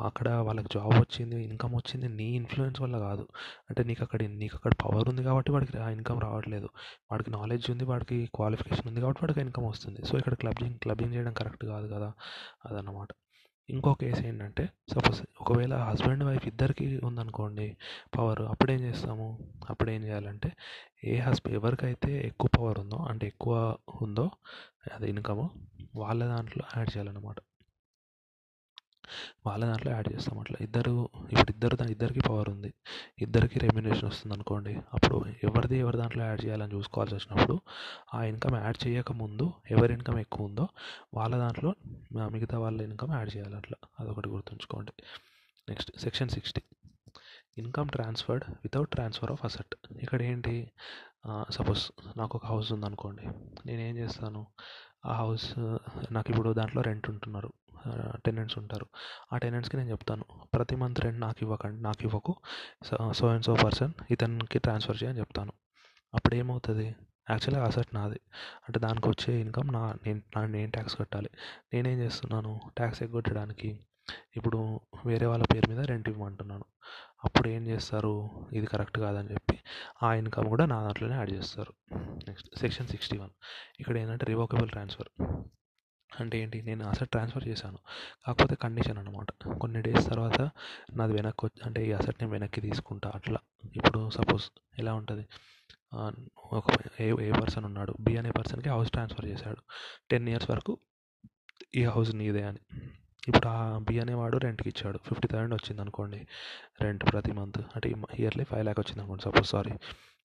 అక్కడ 0.00 0.28
వాళ్ళకి 0.28 0.68
జాబ్ 0.74 0.94
వచ్చింది 0.94 1.44
ఇన్కమ్ 1.44 1.74
వచ్చింది 1.74 2.08
నీ 2.08 2.24
ఇన్ఫ్లుయెన్స్ 2.24 2.80
వల్ల 2.80 2.98
కాదు. 2.98 3.28
అంటే 3.70 3.84
నీకు 3.84 4.02
అక్కడ 4.02 4.22
నీకు 4.22 4.56
అక్కడ 4.56 4.72
పవర్ 4.84 5.08
ఉంది 5.08 5.22
కాబట్టి 5.22 5.52
వాడికి 5.52 5.78
ఆ 5.78 5.88
ఇన్కమ్ 5.90 6.20
రావట్లేదు. 6.20 6.68
వాడికి 7.10 7.30
నాలెడ్జ్ 7.30 7.70
ఉంది 7.70 7.84
వాడికి 7.84 8.30
క్వాలిఫికేషన్ 8.34 8.88
ఉంది 8.88 9.00
కాబట్టి 9.00 9.22
వాడికి 9.24 9.40
ఇన్కమ్ 9.40 9.66
వస్తుంది. 9.66 10.04
సో 10.06 10.18
ఇక్కడ 10.18 10.34
క్లబ్బింగ్ 10.34 10.78
క్లబ్బింగ్ 10.78 11.14
చేయడం 11.14 11.32
కరెక్ట్ 11.32 11.64
కాదు 11.64 11.88
కదా 11.94 12.12
అదన్నమాట. 12.66 13.08
ఇంకో 13.68 13.94
కేసు 13.94 14.22
ఏంటంటే 14.26 14.64
సపోజ్ 14.92 15.22
ఒకవేళ 15.40 15.74
హస్బెండ్ 15.78 16.24
వైఫ్ 16.24 16.46
ఇద్దరికి 16.46 17.00
ఉందనుకోండి 17.04 17.66
పవర్ 18.18 18.42
అప్పుడు 18.42 18.72
ఏం 18.72 18.80
చేస్తాము? 18.80 19.26
అప్పుడు 19.70 19.90
ఏం 19.90 20.02
చేయాలంటే 20.02 20.50
ఏ 21.04 21.18
హస్బెండ్ 21.18 21.56
ఎవరికైతే 21.56 22.12
ఎక్కువ 22.26 22.50
పవర్ 22.58 22.78
ఉందో 22.78 22.96
అంటే 22.96 23.26
ఎక్కువ 23.26 23.54
ఉందో 24.00 24.26
అది 24.94 25.10
ఇన్కమ్ 25.10 25.44
వాళ్ళ 25.94 26.24
దాంట్లో 26.24 26.64
యాడ్ 26.76 26.90
చేయాలన్నమాట. 26.96 27.38
వాళ్ళ 29.46 29.64
దాంట్లో 29.64 29.92
యాడ్ 29.92 30.12
చేస్తాం 30.12 30.38
అట్లా. 30.38 30.56
ఇద్దరు 30.60 31.08
ఇప్పుడు 31.32 31.52
ఇద్దరు 31.52 31.90
ఇద్దరికి 31.90 32.20
పవర్ 32.20 32.48
ఉంది. 32.48 32.74
ఇద్దరికి 33.18 33.58
రెమ్యునేషన్ 33.58 34.04
వస్తుంది 34.04 34.34
అనుకోండి 34.34 34.78
అప్పుడు 34.94 35.24
ఎవరిది 35.44 35.78
ఎవరి 35.78 35.96
దాంట్లో 35.96 36.24
యాడ్ 36.24 36.44
చేయాలని 36.44 36.74
చూసుకోవాల్సి 36.74 37.14
వచ్చినప్పుడు 37.14 37.60
ఆ 38.14 38.24
ఇన్కమ్ 38.24 38.56
యాడ్ 38.56 38.86
చేయకముందు 38.86 39.52
ఎవరి 39.70 39.92
ఇన్కమ్ 39.94 40.18
ఎక్కువ 40.18 40.46
ఉందో 40.46 40.68
వాళ్ళ 41.14 41.36
దాంట్లో 41.36 41.74
మిగతా 42.28 42.58
వాళ్ళ 42.58 42.82
ఇన్కమ్ 42.82 43.12
యాడ్ 43.12 43.36
చేయాలి 43.36 43.56
అట్లా. 43.56 43.88
అదొకటి 44.00 44.28
గుర్తుంచుకోండి. 44.28 44.92
Next 45.68 45.98
section 45.98 46.28
sixty. 46.28 46.62
Income 47.58 47.88
transferred 47.88 48.44
without 48.50 48.90
transfer 48.90 49.32
of 49.32 49.44
asset. 49.44 49.74
ఇక్కడ 50.02 50.22
ఏంటి? 50.22 50.70
సపోజ్ 51.50 51.82
నాకు 52.16 52.38
ఒక 52.38 52.46
హౌస్ 52.46 52.72
ఉందనుకోండి 52.72 53.22
నేనేం 53.66 53.96
చేస్తాను? 53.96 54.46
ఆ 55.06 55.12
హౌస్ 55.12 55.58
నాకు 56.12 56.30
ఇప్పుడు 56.30 56.52
దాంట్లో 56.52 56.82
రెంట్ 56.82 57.10
ఉంటున్నారు. 57.10 57.52
టెనెంట్స్ 58.26 58.58
ఉంటారు. 58.58 58.86
ఆ 59.32 59.38
టెనెంట్స్కి 59.38 59.76
నేను 59.76 59.90
చెప్తాను. 59.90 60.24
ప్రతి 60.54 60.76
మంత్ 60.76 61.00
రెంట్ 61.00 61.20
నాకు 61.20 61.38
ఇవ్వకండి 61.42 61.82
నాకు 61.82 62.04
ఇవ్వకు. 62.04 62.36
సో 63.12 63.28
అండ్ 63.28 63.44
సో 63.44 63.54
పర్సన్ 63.64 63.92
ఇతనికి 64.10 64.58
ట్రాన్స్ఫర్ 64.58 65.04
చేయని 65.04 65.18
చెప్తాను. 65.18 65.52
అప్పుడు 66.14 66.34
ఏమవుతుంది? 66.34 66.96
యాక్చువల్గా 67.30 67.66
అసెట్ 67.66 67.94
నాది. 67.94 68.20
అంటే 68.68 68.80
దానికి 68.80 69.08
వచ్చే 69.08 69.40
ఇన్కమ్ 69.40 69.72
నా 69.72 69.94
నేను 70.06 70.46
నేను 70.46 70.70
ట్యాక్స్ 70.70 70.98
కట్టాలి. 70.98 71.30
నేనేం 71.74 71.98
చేస్తున్నాను? 71.98 72.60
ట్యాక్స్ 72.76 73.02
ఎగ్గొట్టడానికి 73.02 73.80
ఇప్పుడు 74.36 74.80
వేరే 75.06 75.26
వాళ్ళ 75.26 75.44
పేరు 75.54 75.70
మీద 75.70 75.80
రెంట్ 75.80 76.08
ఇవ్వమంటున్నాను. 76.08 76.64
అప్పుడు 77.24 77.48
ఏం 77.48 77.66
చేస్తారు? 77.66 78.30
ఇది 78.52 78.66
కరెక్ట్ 78.66 78.98
కాదని 78.98 79.32
చెప్పి 79.32 79.58
ఆ 80.02 80.14
ఇన్కమ్ 80.14 80.46
కూడా 80.48 80.66
నా 80.66 80.82
దాంట్లోనే 80.82 81.14
యాడ్ 81.14 81.32
చేస్తారు. 81.32 81.72
నెక్స్ట్ 82.28 82.58
సెక్షన్ 82.58 82.88
సిక్స్టీ 82.88 83.18
వన్ 83.18 83.30
ఇక్కడ 83.80 83.96
ఏంటంటే 83.98 84.26
రివోకబుల్ 84.28 84.70
ట్రాన్స్ఫర్ 84.70 85.08
అంటే 86.20 86.38
ఏంటి? 86.38 86.62
నేను 86.62 86.84
అసెట్ 86.88 87.10
ట్రాన్స్ఫర్ 87.10 87.48
చేశాను. 87.48 87.78
కాకపోతే 88.26 88.54
కండిషన్ 88.54 88.98
అనమాట 88.98 89.58
కొన్ని 89.60 89.82
డేస్ 89.82 90.06
తర్వాత 90.06 90.50
నాది 90.96 91.12
వెనక్కి 91.12 91.46
వచ్చి 91.46 91.62
అంటే 91.66 91.86
ఈ 91.86 91.92
అసెట్ 91.92 92.16
నేను 92.20 92.32
వెనక్కి 92.32 92.60
తీసుకుంటా 92.60 93.12
అట్లా. 93.14 93.38
ఇప్పుడు 93.76 94.10
సపోజ్ 94.10 94.44
ఎలా 94.78 94.94
ఉంటుంది? 94.94 95.26
ఒక 96.52 96.64
ఏ 97.00 97.14
ఏ 97.20 97.32
పర్సన్ 97.32 97.64
ఉన్నాడు. 97.64 97.94
బి 98.00 98.16
అనే 98.16 98.30
పర్సన్కి 98.30 98.68
హౌస్ 98.68 98.90
ట్రాన్స్ఫర్ 98.90 99.26
చేశాడు. 99.26 99.56
టెన్ 100.10 100.28
ఇయర్స్ 100.28 100.50
వరకు 100.50 100.78
ఈ 101.74 101.84
హౌస్ 101.84 102.14
నీదే 102.14 102.42
అని. 102.42 102.58
ఇప్పుడు 103.28 103.48
ఆ 103.48 103.78
బి 103.78 104.00
అనేవాడు 104.00 104.36
రెంట్కి 104.38 104.68
ఇచ్చాడు. 104.68 104.98
ఫిఫ్టీ 105.06 105.28
థౌసండ్ 105.28 105.54
వచ్చింది 105.54 105.80
అనుకోండి 105.82 106.26
రెంట్ 106.80 107.12
ప్రతి 107.12 107.32
మంత్. 107.32 107.58
అంటే 107.58 107.94
ఇయర్లీ 108.18 108.44
ఫైవ్ 108.44 108.64
ల్యాక్ 108.64 108.80
వచ్చింది 108.80 109.00
అనుకోండి 109.00 109.22
suppose 109.22 109.46
sorry. 109.46 109.70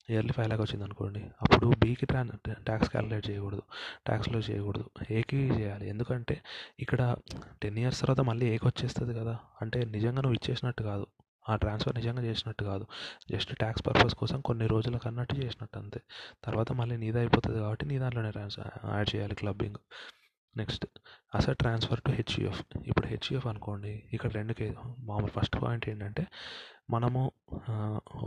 Yearly 0.09 0.31
five 0.31 0.47
lakh 0.47 0.61
వచ్చింది 0.61 0.83
అనుకోండి 0.83 1.19
అప్పుడు 1.41 1.67
బీకి 1.67 2.05
ట్రాన్ 2.05 2.31
ట్యాక్స్ 2.49 2.89
క్యాలిక్యులేట్ 2.89 3.29
చేయకూడదు 3.29 3.63
ట్యాక్స్లో 4.05 4.39
చేయకూడదు 4.39 4.89
ఏకి 5.11 5.37
చేయాలి. 5.37 5.89
ఎందుకంటే 5.89 6.43
ఇక్కడ 6.79 7.15
టెన్ 7.63 7.77
ఇయర్స్ 7.77 8.01
తర్వాత 8.01 8.21
మళ్ళీ 8.21 8.45
ఏకి 8.45 8.67
వచ్చేస్తుంది 8.67 9.13
కదా. 9.13 9.39
అంటే 9.61 9.85
నిజంగా 9.85 10.21
నువ్వు 10.21 10.33
ఇచ్చేసినట్టు 10.33 10.83
కాదు. 10.83 11.07
ఆ 11.49 11.55
ట్రాన్స్ఫర్ 11.55 11.95
నిజంగా 11.95 12.21
చేసినట్టు 12.21 12.63
కాదు. 12.63 12.87
జస్ట్ 13.31 13.55
ట్యాక్స్ 13.55 13.87
పర్పస్ 13.87 14.15
కోసం 14.15 14.41
కొన్ని 14.41 14.67
రోజులకు 14.67 15.07
అన్నట్టు 15.07 15.35
చేసినట్టు 15.35 15.79
అంతే. 15.79 16.01
తర్వాత 16.43 16.71
మళ్ళీ 16.71 16.97
నీది 16.97 17.19
అయిపోతుంది 17.19 17.59
కాబట్టి 17.59 17.85
నీ 17.85 17.99
దాంట్లోనే 17.99 18.31
యాడ్ 18.37 19.15
చేయాలి 19.15 19.35
clubbing. 19.35 19.75
Next 20.57 20.85
asset 21.35 21.57
transfer 21.57 22.01
to 22.01 22.11
HUF. 22.11 22.63
ఇప్పుడు 22.85 23.07
హెచ్ఈఎఫ్ 23.07 23.47
అనుకోండి 23.47 24.03
ఇక్కడ 24.13 24.31
రెండు 24.31 24.53
కే 24.53 24.75
మామూలు 24.99 25.31
ఫస్ట్ 25.31 25.61
పాయింట్ 25.61 25.89
ఏంటంటే 25.89 26.27
మనము 26.89 27.21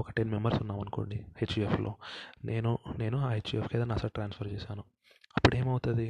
ఒక 0.00 0.10
టెన్ 0.10 0.30
మెంబర్స్ 0.30 0.60
ఉన్నాం 0.62 0.78
అనుకోండి 0.80 1.26
హెచ్యుఎఫ్లో 1.40 1.92
నేను 2.44 2.78
నేను 2.98 3.18
ఆ 3.26 3.30
హెచ్యుఎఫ్కి 3.30 3.76
ఏదైనా 3.76 3.94
అసెట్ 3.94 4.14
ట్రాన్స్ఫర్ 4.14 4.48
చేశాను. 4.54 4.82
అప్పుడు 5.36 5.56
ఏమవుతుంది 5.56 6.06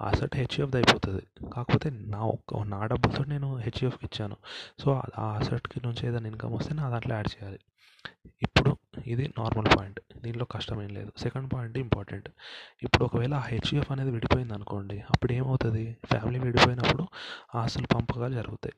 ఆ 0.00 0.08
అసెట్ 0.12 0.36
హెచ్యుఎఫ్ది 0.36 0.76
అయిపోతుంది. 0.76 1.22
కాకపోతే 1.54 1.90
నా 2.14 2.20
ఒక్క 2.36 2.62
నా 2.72 2.86
డబ్బులతో 2.92 3.24
నేను 3.24 3.56
హెచ్యుఎఫ్కి 3.56 4.04
ఇచ్చాను. 4.08 4.36
సో 4.82 4.88
ఆ 5.24 5.26
అసెట్కి 5.40 5.80
నుంచి 5.86 6.02
ఏదైనా 6.08 6.28
ఇన్కమ్ 6.28 6.54
వస్తే 6.58 6.74
నా 6.74 6.88
దాంట్లో 6.94 7.14
యాడ్ 7.14 7.30
చేయాలి. 7.34 7.60
ఇప్పుడు 8.42 8.70
ఇది 9.06 9.34
నార్మల్ 9.38 9.68
పాయింట్. 9.76 10.00
దీనిలో 10.24 10.44
కష్టం 10.44 10.82
ఏం 10.82 10.90
లేదు. 10.98 11.12
Second 11.24 11.48
point 11.54 11.78
important. 11.78 12.28
ఇప్పుడు 12.82 13.04
ఒకవేళ 13.04 13.34
ఆ 13.34 13.44
హెచ్యుఎఫ్ 13.52 13.92
అనేది 13.92 14.10
విడిపోయింది 14.10 14.54
అనుకోండి 14.54 15.00
అప్పుడు 15.12 15.32
ఏమవుతుంది 15.32 15.84
ఫ్యామిలీ 16.12 16.38
విడిపోయినప్పుడు 16.38 17.06
ఆస్తులు 17.54 17.86
పంపకాలు 17.94 18.34
జరుగుతాయి. 18.34 18.76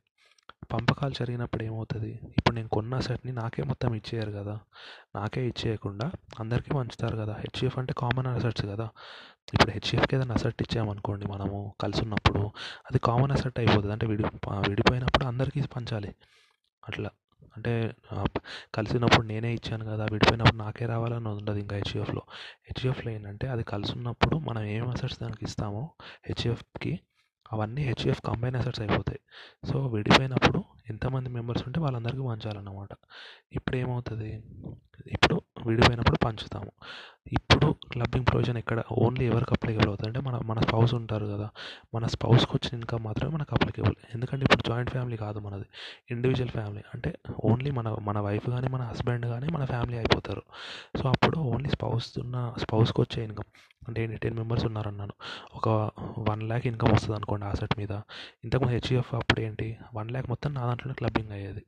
పంపకాలు 0.72 1.14
జరిగినప్పుడు 1.14 1.62
ఏమవుతుంది 1.62 2.10
ఇప్పుడు 2.38 2.54
నేను 2.56 2.68
కొన్న 2.68 3.00
సెట్ని 3.00 3.32
నాకే 3.32 3.62
మొత్తం 3.62 3.94
ఇచ్చేయరు 3.94 4.30
కదా. 4.30 4.54
నాకే 5.16 5.46
ఇచ్చేయకుండా 5.46 6.06
అందరికీ 6.40 6.70
పంచుతారు 6.74 7.16
కదా. 7.16 7.32
హెచ్ఈఎఫ్ 7.32 7.78
అంటే 7.78 7.92
కామన్ 7.98 8.26
అసెట్స్ 8.26 8.66
కదా. 8.66 8.86
ఇప్పుడు 9.54 9.70
హెచ్ఎఫ్కి 9.70 10.16
ఏదైనా 10.16 10.34
అసెట్ 10.34 10.62
ఇచ్చామనుకోండి 10.62 11.26
మనము 11.26 11.74
కలిసి 11.80 12.02
ఉన్నప్పుడు 12.02 12.42
అది 12.90 12.98
కామన్ 12.98 13.32
అసెట్ 13.32 13.58
అయిపోతుంది. 13.58 13.92
అంటే 13.92 14.06
విడి 14.06 14.24
విడిపోయినప్పుడు 14.68 15.24
అందరికీ 15.24 15.60
పంచాలి. 15.76 16.12
అట్లా. 16.82 17.10
అంటే 17.56 17.72
కలిసినప్పుడు 18.74 19.26
నేనే 19.26 19.54
ఇచ్చాను 19.54 19.84
కదా 19.84 20.04
విడిపోయినప్పుడు 20.04 20.56
నాకే 20.56 20.86
రావాలని 20.86 21.28
ఉండదు 21.28 21.58
ఇంకా 21.58 21.76
హెచ్ఎఫ్లో 21.76 22.22
హెచ్యుఎఫ్లో 22.68 23.12
ఏంటంటే 23.12 23.46
అది 23.48 23.62
కలిసి 23.62 23.92
ఉన్నప్పుడు 23.92 24.36
మనం 24.38 24.62
ఏం 24.62 24.88
అసెట్స్ 24.88 25.20
దానికి 25.20 25.44
ఇస్తామో 25.44 25.82
హెచ్ఈఎఫ్కి 26.24 26.92
అవన్నీ 27.52 27.82
హెచ్యుఎఫ్ 27.82 28.22
కంబైన్ 28.22 28.56
అసెట్స్ 28.56 28.80
అయిపోతాయి. 28.80 29.20
సో 29.72 29.86
విడిపోయినప్పుడు 29.86 30.64
ఎంతమంది 30.90 31.28
మెంబర్స్ 31.28 31.62
ఉంటే 31.66 31.80
వాళ్ళందరికీ 31.80 32.22
పంచాలన్నమాట. 32.22 32.88
ఇప్పుడు 33.52 33.76
ఏమవుతుంది 33.76 34.42
ఇప్పుడు 35.06 35.42
విడిపోయినప్పుడు 35.66 36.16
పంచుతాము. 36.24 36.72
ఇప్పుడు 37.32 37.74
క్లబ్బింగ్ 37.92 38.26
ప్రొవిజన్ 38.26 38.58
ఎక్కడ 38.58 38.82
ఓన్లీ 38.92 39.26
ఎవరికి 39.26 39.50
అప్లికేబుల్ 39.52 39.88
అవుతుంది? 39.88 40.18
అంటే 40.18 40.30
మన 40.30 40.40
మన 40.44 40.60
స్పౌస్ 40.60 40.94
ఉంటారు 40.94 41.26
కదా. 41.26 41.50
మన 41.94 42.06
స్పౌస్కి 42.06 42.52
వచ్చిన 42.54 42.78
ఇన్కమ్ 42.78 43.04
మాత్రమే 43.04 43.34
మనకు 43.34 43.54
అప్లికేబుల్ 43.54 43.94
ఎందుకంటే 44.14 44.44
ఇప్పుడు 44.44 44.68
జాయింట్ 44.68 44.90
ఫ్యామిలీ 44.90 45.16
కాదు 45.16 45.38
మనది. 45.38 45.64
ఇండివిజువల్ 46.10 46.50
ఫ్యామిలీ 46.50 46.82
అంటే 46.94 47.18
ఓన్లీ 47.44 47.70
మన 47.70 47.96
మన 48.02 48.20
వైఫ్ 48.20 48.50
కానీ 48.50 48.68
మన 48.68 48.82
హస్బెండ్ 48.82 49.26
కానీ 49.26 49.46
మన 49.52 49.64
ఫ్యామిలీ 49.64 49.98
అయిపోతారు. 49.98 50.42
సో 51.02 51.08
అప్పుడు 51.08 51.38
ఓన్లీ 51.38 51.70
స్పౌస్ 51.70 52.18
ఉన్న 52.18 52.54
స్పౌస్కి 52.58 53.00
వచ్చే 53.00 53.24
ఇన్కమ్ 53.24 53.50
అంటే 53.88 54.02
ఏంటి? 54.02 54.16
టెన్ 54.16 54.34
మెంబర్స్ 54.34 54.64
ఉన్నారన్నాను. 54.64 55.12
ఒక 55.54 55.90
వన్ 56.18 56.42
ల్యాక్ 56.42 56.66
ఇన్కమ్ 56.66 56.92
వస్తుంది 56.92 57.16
అనుకోండి 57.16 57.46
ఆ 57.46 57.52
మీద. 57.78 57.90
ఇంతకుముందు 58.44 58.72
హెచ్ఈఎఫ్ 58.72 59.14
అప్పుడు 59.14 59.40
ఏంటి? 59.40 59.76
వన్ 59.94 60.10
ల్యాక్ 60.10 60.28
మొత్తం 60.28 60.54
నా 60.54 60.66
దాంట్లోనే 60.66 60.94
క్లబ్బింగ్ 60.94 61.32
అయ్యేది. 61.32 61.64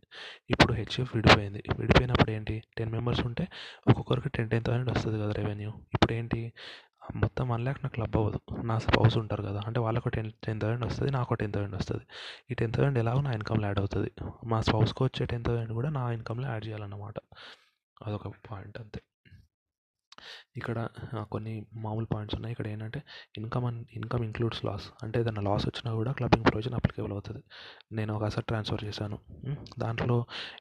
ఇప్పుడు 0.50 0.73
హెచ్ఈఎఫ్ 0.73 1.17
విడిపోయింది. 1.17 1.62
విడిపోయినప్పుడు 1.79 2.31
ఏంటి? 2.31 2.62
టెన్ 2.79 2.93
మెంబర్స్ 2.93 3.27
ఉంటే 3.27 3.49
ఒక్కొక్కరికి 3.88 4.29
టెన్ 4.29 4.50
టెన్ 4.50 4.65
థౌసండ్ 4.65 4.91
వస్తుంది 4.91 5.23
కదా 5.23 5.33
రెవెన్యూ 5.49 5.73
ఇప్పుడు 5.95 6.12
ఏంటి 6.12 6.40
మొత్తం 7.17 7.45
వన్ 7.49 7.62
ల్యాక్ 7.62 7.78
నాకు 7.83 7.95
క్లబ్ 7.95 8.17
అవ్వదు. 8.17 8.40
నా 8.62 8.78
స్పౌస్ 8.78 9.14
ఉంటారు 9.19 9.43
కదా 9.43 9.61
అంటే 9.67 9.81
వాళ్ళకు 9.81 10.09
టెన్ 10.09 10.31
టెన్ 10.45 10.61
థౌసండ్ 10.61 10.85
వస్తుంది 10.87 11.11
నాకు 11.12 11.35
టెన్ 11.35 11.52
థౌసండ్ 11.52 11.76
వస్తుంది. 11.76 12.05
ఈ 12.50 12.55
టెన్ 12.55 12.73
థౌసండ్ 12.73 12.99
ఎలాగో 12.99 13.21
నా 13.21 13.33
ఇన్కమ్లో 13.33 13.67
యాడ్ 13.67 13.78
అవుతుంది. 13.78 14.11
మా 14.45 14.61
స్పౌస్కి 14.61 15.02
వచ్చే 15.02 15.26
టెన్ 15.26 15.45
థౌసండ్ 15.45 15.73
కూడా 15.73 15.90
నా 15.90 16.02
ఇన్కమ్లో 16.12 16.49
యాడ్ 16.49 16.67
చేయాలన్నమాట. 16.67 17.14
అదొక 18.07 18.28
పాయింట్ 18.50 18.76
అంతే. 18.81 19.00
ఇక్కడ 20.59 20.79
కొన్ని 21.35 21.55
మామూలు 21.85 22.09
పాయింట్స్ 22.13 22.37
ఉన్నాయి. 22.39 22.53
ఇక్కడ 22.55 22.67
ఏంటంటే 22.73 23.01
income 23.41 23.67
and 23.69 23.83
income 23.99 24.25
includes 24.29 24.63
loss 24.69 24.87
అంటే 25.05 25.17
ఏదైనా 25.23 25.43
లాస్ 25.49 25.67
వచ్చినా 25.69 25.91
కూడా 26.01 26.13
క్లబ్బింగ్ 26.19 26.47
ప్రొవిజన్ 26.51 26.77
అప్లికేబుల్ 26.79 27.15
అవుతుంది. 27.17 27.43
నేను 27.99 28.13
ఒక 28.17 28.25
అసెట్ 28.31 28.49
ట్రాన్స్ఫర్ 28.53 28.85
చేశాను. 28.89 29.19
దాంట్లో 29.85 30.19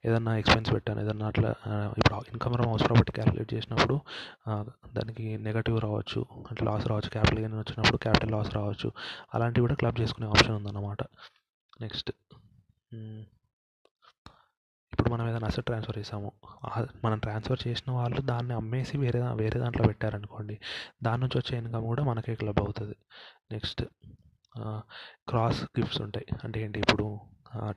ఏదన్నా 0.08 0.34
ఎక్స్పెన్స్ 0.42 0.72
పెట్టాను 0.76 1.02
ఏదన్నా 1.06 1.28
అట్లా 1.32 1.52
ఇప్పుడు 2.00 2.22
income 2.34 2.56
from 2.58 2.70
house 2.72 2.86
property 2.88 3.14
calculate 3.18 3.52
చేసినప్పుడు 3.56 3.98
దానికి 4.98 5.26
నెగటివ్ 5.48 5.80
రావచ్చు. 5.88 6.22
అంటే 6.50 6.62
లాస్ 6.70 6.86
రావచ్చు 6.92 7.12
క్యాపిటల్ 7.16 7.42
గెయిన్ 7.44 7.58
వచ్చినప్పుడు 7.64 8.00
క్యాపిటల్ 8.06 8.34
లాస్ 8.38 8.52
రావచ్చు. 8.60 8.92
అలాంటివి 9.36 9.66
కూడా 9.68 9.78
క్లబ్ 9.84 10.00
చేసుకునే 10.04 10.30
ఆప్షన్ 10.36 10.56
ఉందన్నమాట. 10.60 11.04
నెక్స్ట్ 11.86 12.12
ఇప్పుడు 14.98 15.10
మనం 15.14 15.26
ఏదైనా 15.30 15.48
అసెట్ 15.48 15.66
ట్రాన్స్ఫర్ 15.66 15.98
చేసాము 16.00 16.30
మనం 17.06 17.18
ట్రాన్స్ఫర్ 17.20 17.62
చేసిన 17.68 17.90
వాళ్ళు 17.92 18.22
దాన్ని 18.22 18.54
అమ్మేసి 18.54 18.96
వేరే 18.98 19.20
వేరే 19.42 19.58
దాంట్లో 19.60 19.84
పెట్టారనుకోండి 19.88 20.56
దాని 21.04 21.22
నుంచి 21.22 21.38
వచ్చే 21.38 21.54
ఇన్కమ్ 21.58 21.86
కూడా 21.86 22.04
మనకే 22.04 22.36
క్లబ్ 22.36 22.62
అవుతుంది. 22.64 22.96
నెక్స్ట్ 23.52 23.84
క్రాస్ 25.30 25.62
గిఫ్ట్స్ 25.78 26.02
ఉంటాయి. 26.02 26.28
అంటే 26.44 26.58
ఏంటి 26.66 26.80
ఇప్పుడు 26.80 27.06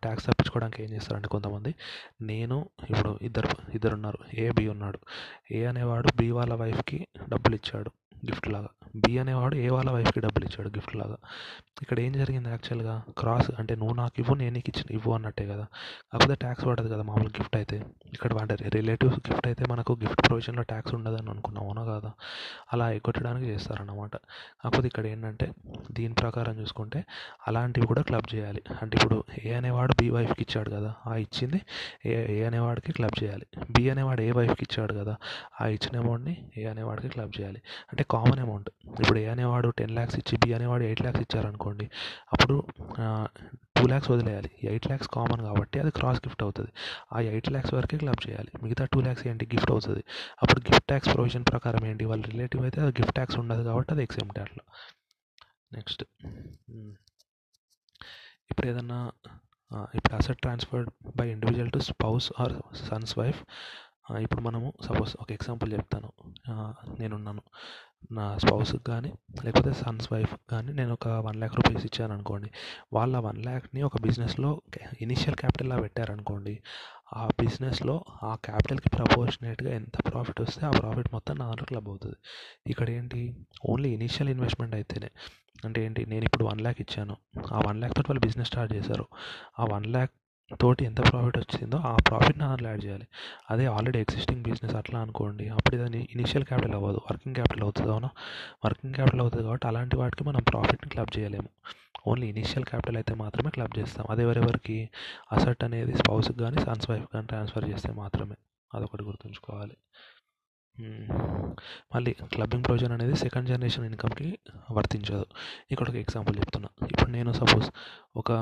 ట్యాక్స్ 0.05 0.27
తప్పించుకోవడానికి 0.27 0.81
ఏం 0.85 0.91
చేస్తారంటే 0.93 1.29
కొంతమంది 1.29 1.71
నేను 2.31 2.57
ఇప్పుడు 2.91 3.19
ఇద్దరు 3.23 3.51
ఇద్దరు 3.75 3.95
ఉన్నారు 3.95 4.19
ఏ 4.35 4.47
బి 4.51 4.65
ఉన్నాడు. 4.69 4.99
ఏ 5.53 5.61
అనేవాడు 5.65 6.09
బి 6.21 6.29
వాళ్ళ 6.39 6.55
వైఫ్కి 6.55 6.99
డబ్బులు 7.29 7.55
ఇచ్చాడు. 7.55 7.91
గిఫ్ట్ 8.27 8.49
లాగా 8.49 8.71
బి 8.97 9.19
అనేవాడు 9.19 9.57
ఏ 9.57 9.69
వాళ్ళ 9.69 9.91
వైఫ్కి 9.91 10.21
డబ్బులు 10.21 10.45
ఇచ్చాడు 10.45 10.69
గిఫ్ట్ 10.69 10.97
లాగా 10.97 11.19
ఇక్కడ 11.83 12.01
ఏం 12.01 12.13
జరిగింది 12.13 12.49
యాక్చువల్గా? 12.51 13.03
క్రాస్ 13.19 13.51
అంటే 13.59 13.75
నువ్వు 13.75 13.95
నాకు 13.97 14.17
ఇవ్వు 14.19 14.35
నేను 14.35 14.55
నీకు 14.55 14.69
ఇచ్చిన 14.69 14.95
ఇవ్వు 14.95 15.13
అన్నట్టే 15.13 15.47
కదా. 15.47 15.67
కాకపోతే 16.13 16.35
ట్యాక్స్ 16.35 16.67
పడదు 16.67 16.89
కదా 16.89 17.03
మామూలు 17.03 17.29
గిఫ్ట్ 17.29 17.57
అయితే. 17.57 17.77
ఇక్కడ 18.15 18.39
అంటే 18.39 18.55
రిలేటివ్స్ 18.69 19.19
గిఫ్ట్ 19.29 19.47
అయితే 19.47 19.65
మనకు 19.71 19.93
గిఫ్ట్ 20.03 20.23
ప్రొవిజన్లో 20.29 20.63
ట్యాక్స్ 20.63 20.95
ఉండదని 20.95 21.31
అనుకున్నాం 21.31 21.65
అవునా 21.65 21.85
కదా 21.85 22.11
అలా 22.73 22.91
ఎగ్గొట్టడానికి 22.91 23.47
చేస్తారన్నమాట. 23.47 24.17
కాకపోతే 24.63 24.87
ఇక్కడ 24.87 25.07
ఏంటంటే 25.07 25.49
దీని 25.91 26.15
ప్రకారం 26.15 26.61
చూసుకుంటే 26.61 27.05
అలాంటివి 27.49 27.87
కూడా 27.87 28.03
క్లబ్ 28.03 28.35
చేయాలి. 28.35 28.63
అంటే 28.83 28.97
ఇప్పుడు 28.97 29.25
ఏ 29.45 29.53
అనేవాడు 29.53 29.95
బి 30.03 30.11
వైఫ్కి 30.11 30.43
ఇచ్చాడు 30.43 30.71
కదా 30.71 30.95
ఆ 31.07 31.15
ఇచ్చింది 31.17 31.61
ఏ 32.07 32.39
ఏ 32.39 32.45
అనేవాడికి 32.45 32.93
క్లబ్ 32.93 33.25
చేయాలి. 33.25 33.47
బి 33.71 33.91
అనేవాడు 33.91 34.21
ఏ 34.21 34.31
వైఫ్కి 34.31 34.67
ఇచ్చాడు 34.71 34.95
కదా 34.95 35.17
ఆ 35.61 35.67
ఇచ్చిన 35.67 35.97
అమౌంట్ని 36.01 36.37
ఏ 36.57 36.65
అనేవాడికి 36.65 37.09
క్లబ్ 37.09 37.33
చేయాలి. 37.41 37.63
అంటే 37.93 38.03
కామన్ 38.15 38.41
అమౌంట్ 38.45 38.69
ఇప్పుడు 39.03 39.19
ఏ 39.19 39.27
అనేవాడు 39.27 39.69
టెన్ 39.79 39.95
ల్యాక్స్ 39.97 40.17
ఇచ్చి 40.21 40.35
బి 40.43 40.51
అనేవాడు 40.57 40.85
ఎయిట్ 40.89 41.03
ల్యాక్స్ 41.03 41.23
ఇచ్చారనుకోండి 41.27 41.87
అప్పుడు 42.33 42.57
టూ 43.77 43.85
ల్యాక్స్ 43.91 44.11
వదిలేయాలి. 44.13 44.51
ఎయిట్ 44.71 44.87
ల్యాక్స్ 44.87 45.09
కామన్ 45.09 45.43
కాబట్టి 45.49 45.77
అది 45.83 45.91
క్రాస్ 45.99 46.21
గిఫ్ట్ 46.25 46.43
అవుతుంది. 46.43 46.71
ఆ 47.15 47.21
ఎయిట్ 47.33 47.49
ల్యాక్స్ 47.53 47.73
వరకే 47.75 47.97
క్లబ్ 47.97 48.23
చేయాలి. 48.27 48.51
మిగతా 48.63 48.85
టూ 48.93 49.01
ల్యాక్స్ 49.01 49.25
ఏంటి? 49.31 49.45
గిఫ్ట్ 49.55 49.71
అవుతుంది. 49.71 50.03
అప్పుడు 50.43 50.61
గిఫ్ట్ 50.69 50.87
ట్యాక్స్ 50.89 51.11
ప్రొవిజన్ 51.15 51.47
ప్రకారం 51.53 51.85
ఏంటి? 51.91 52.05
వాళ్ళ 52.05 52.23
రిలేటివ్ 52.33 52.63
అయితే 52.63 52.81
అది 52.81 52.95
గిఫ్ట్ 53.01 53.17
ట్యాక్స్ 53.19 53.39
ఉండదు 53.39 53.65
కాబట్టి 53.69 53.93
అది 53.95 54.03
ఎక్సెప్ట్ 54.03 54.41
అట్లా. 54.47 54.65
Next 55.75 56.03
hmm. 56.71 56.91
ఇప్పుడు 58.51 58.67
ఏదన్నా 58.71 59.01
ఇప్పుడు 59.97 60.15
asset 60.17 60.41
transferred 60.41 60.89
by 61.17 61.27
individual 61.31 61.71
to 61.71 61.81
spouse 61.89 62.27
or 62.41 62.55
son's 62.89 63.13
wife 63.19 63.41
ఇప్పుడు 64.19 64.41
మనము 64.41 64.73
సపోజ్ 64.85 65.17
ఒక 65.21 65.33
ఎగ్జాంపుల్ 65.33 65.73
చెప్తాను. 65.73 66.13
నేనున్నాను. 66.99 67.43
నా 68.13 68.39
స్పౌస్కి 68.39 68.85
కానీ 68.85 69.13
లేకపోతే 69.45 69.73
సన్స్ 69.73 70.13
వైఫ్ 70.13 70.37
కానీ 70.51 70.73
నేను 70.73 70.93
ఒక 70.93 71.09
వన్ 71.09 71.37
ల్యాక్ 71.37 71.57
రూపీస్ 71.57 71.87
ఇచ్చాను 71.87 72.13
అనుకోండి 72.15 72.51
వాళ్ళ 72.93 73.19
వన్ 73.19 73.39
ల్యాక్ని 73.39 73.83
ఒక 73.83 74.01
బిజినెస్లో 74.03 74.63
ఇనిషియల్ 75.01 75.37
క్యాపిటల్లా 75.37 75.81
పెట్టారనుకోండి. 75.81 76.63
ఆ 77.17 77.29
బిజినెస్లో 77.41 78.05
ఆ 78.23 78.35
క్యాపిటల్కి 78.45 78.89
ప్రపోర్షనేట్గా 78.89 79.75
ఎంత 79.75 80.13
ప్రాఫిట్ 80.13 80.41
వస్తే 80.41 80.67
ఆ 80.67 80.71
ప్రాఫిట్ 80.71 81.09
మొత్తం 81.13 81.37
నా 81.37 81.47
దాంట్లో 81.47 81.67
క్లబ్ 81.67 81.89
అవుతుంది. 81.89 82.17
ఇక్కడ 82.67 82.91
ఏంటి? 82.91 83.37
ఓన్లీ 83.69 83.91
ఇనిషియల్ 83.91 84.31
ఇన్వెస్ట్మెంట్ 84.31 84.75
అయితేనే. 84.75 85.11
అంటే 85.65 85.85
ఏంటి? 85.85 86.07
నేను 86.07 86.25
ఇప్పుడు 86.25 86.45
వన్ 86.45 86.61
ల్యాక్ 86.61 86.81
ఇచ్చాను. 86.81 87.17
ఆ 87.53 87.59
వన్ 87.69 87.79
ల్యాక్ 87.79 87.97
తోటి 87.97 88.07
వాళ్ళు 88.11 88.27
బిజినెస్ 88.27 88.49
స్టార్ట్ 88.49 88.75
చేశారు. 88.75 89.07
ఆ 89.59 89.67
వన్ 89.73 89.87
ల్యాక్ 89.87 90.11
తోటి 90.51 90.85
ఎంత 90.85 91.01
ప్రాఫిట్ 91.11 91.39
వచ్చిందో 91.39 91.77
ఆ 91.77 91.97
ప్రాఫిట్ని 92.09 92.45
దాంట్లో 92.45 92.69
యాడ్ 92.69 92.85
చేయాలి. 92.85 93.07
అదే 93.51 93.67
ఆల్రెడీ 93.67 93.99
ఎగ్జిస్టింగ్ 93.99 94.43
బిజినెస్ 94.43 94.75
అట్లా 94.75 95.01
అనుకోండి 95.01 95.49
అప్పుడు 95.49 95.77
ఇది 95.77 95.99
ఇనిషియల్ 96.13 96.45
క్యాపిటల్ 96.45 96.75
అవ్వదు 96.75 97.03
వర్కింగ్ 97.11 97.35
క్యాపిటల్ 97.35 97.63
అవుతుంది 97.63 97.91
అవునా 97.91 98.11
వర్కింగ్ 98.65 98.95
క్యాపిటల్ 98.95 99.21
అవుతుంది 99.21 99.45
కాబట్టి 99.45 99.67
అలాంటి 99.67 99.97
వాటికి 99.97 100.25
మనం 100.25 100.43
ప్రాఫిట్ని 100.43 100.91
క్లబ్ 100.91 101.19
చేయలేము. 101.19 101.51
ఓన్లీ 102.07 102.29
ఇనిషియల్ 102.29 102.65
క్యాపిటల్ 102.65 102.97
అయితే 102.97 103.15
మాత్రమే 103.15 103.51
క్లబ్ 103.51 103.79
చేస్తాం. 103.79 104.07
అదే 104.11 104.23
ఎవరెవరికి 104.23 104.91
అసెట్ 105.33 105.65
అనేది 105.65 105.95
స్పౌస్కి 105.95 106.39
కానీ 106.39 106.61
సన్స్ 106.61 106.91
వైఫ్ 106.91 107.07
కానీ 107.07 107.27
ట్రాన్స్ఫర్ 107.27 107.71
చేస్తే 107.71 107.93
మాత్రమే. 107.93 108.37
అదొకటి 108.75 109.03
గుర్తుంచుకోవాలి. 109.03 109.77
మళ్ళీ 111.95 112.13
క్లబ్బింగ్ 112.35 112.65
ప్రొవిజన్ 112.65 112.93
అనేది 112.93 113.15
సెకండ్ 113.17 113.49
జనరేషన్ 113.49 113.85
ఇన్కమ్కి 113.85 114.39
వర్తించదు. 114.73 115.27
ఇక్కడ 115.71 115.89
ఒక 115.89 115.95
ఎగ్జాంపుల్ 115.95 116.37
చెప్తున్నా. 116.39 116.69
ఇప్పుడు 116.91 117.11
నేను 117.11 117.33
సపోజ్ 117.33 117.69
ఒక 118.17 118.33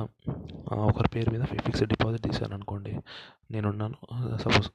ఒకరి 0.88 1.08
పేరు 1.14 1.30
మీద 1.30 1.44
ఫిక్స్డ్ 1.44 1.88
డిపాజిట్ 1.88 2.22
తీశాను 2.22 2.54
అనుకోండి. 2.54 2.92
నేనున్నాను 3.50 3.96
సపోజ్ 4.38 4.68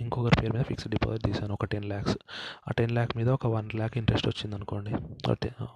ఇంకొకరి 0.00 0.36
పేరు 0.42 0.52
మీద 0.52 0.64
ఫిక్స్డ్ 0.64 0.90
డిపాజిట్ 0.90 1.24
తీసాను 1.24 1.52
ఒక 1.52 1.64
టెన్ 1.64 1.84
ల్యాక్స్ 1.84 2.16
ఆ 2.68 2.72
టెన్ 2.78 2.90
ల్యాక్ 2.90 3.16
మీద 3.16 3.28
ఒక 3.28 3.46
వన్ 3.46 3.68
ల్యాక్ 3.74 3.98
ఇంట్రెస్ట్ 3.98 4.28
వచ్చింది 4.28 4.56
అనుకోండి. 4.56 4.92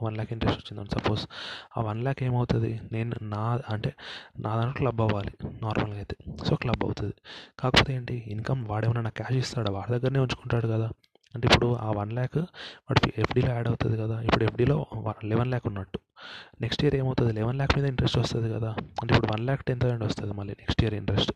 వన్ 0.03 0.15
ల్యాక్ 0.15 0.33
ఇంట్రెస్ట్ 0.33 0.61
వచ్చిందని 0.61 1.01
సపోజ్ 1.01 1.27
ఆ 1.79 1.81
వన్ 1.81 2.01
ల్యాక్ 2.03 2.23
ఏమవుతుంది? 2.23 2.81
నేను 2.93 3.17
నా 3.23 3.61
అంటే 3.69 3.93
నా 4.39 4.51
దాంట్లో 4.57 4.73
క్లబ్ 4.83 5.01
అవ్వాలి 5.01 5.33
నార్మల్గా 5.63 5.97
అయితే. 5.97 6.17
సో 6.47 6.57
క్లబ్ 6.57 6.85
అవుతుంది. 6.85 7.15
కాకపోతే 7.61 7.95
ఏంటి? 7.95 8.25
ఇన్కమ్ 8.27 8.69
వాడేమన్నా 8.69 9.03
నాకు 9.03 9.15
క్యాష్ 9.15 9.39
ఇస్తాడు? 9.45 9.71
వాడి 9.71 9.93
దగ్గరనే 9.93 10.19
ఉంచుకుంటాడు 10.19 10.67
కదా. 10.67 10.91
అంటే 11.35 11.49
ఇప్పుడు 11.49 11.69
ఆ 11.75 11.91
వన్ 11.91 12.13
ల్యాక్ 12.13 12.39
వాడు 12.39 13.21
ఎఫ్డీలో 13.21 13.51
యాడ్ 13.53 13.69
అవుతుంది 13.69 13.97
కదా 14.03 14.21
ఇప్పుడు 14.21 14.45
ఎఫ్డీలో 14.45 14.87
లెవెన్ 15.25 15.51
ల్యాక్ 15.51 15.67
ఉన్నట్టు. 15.67 15.99
నెక్స్ట్ 16.61 16.85
ఇయర్ 16.85 16.95
ఏమవుతుంది? 16.95 17.33
లెవెన్ 17.33 17.57
ల్యాక్ 17.57 17.79
మీద 17.79 17.87
ఇంట్రెస్ట్ 17.87 18.19
వస్తుంది 18.19 18.49
కదా. 18.55 18.71
అంటే 19.03 19.15
ఇప్పుడు 19.15 19.33
వన్ 19.33 19.47
ల్యాక్ 19.47 19.65
టెన్ 19.65 19.81
థౌసండ్ 19.81 20.05
వస్తుంది 20.05 20.33
మళ్ళీ 20.33 20.53
నెక్స్ట్ 20.59 20.83
ఇయర్ 20.83 20.95
ఇంట్రెస్ట్ 20.95 21.33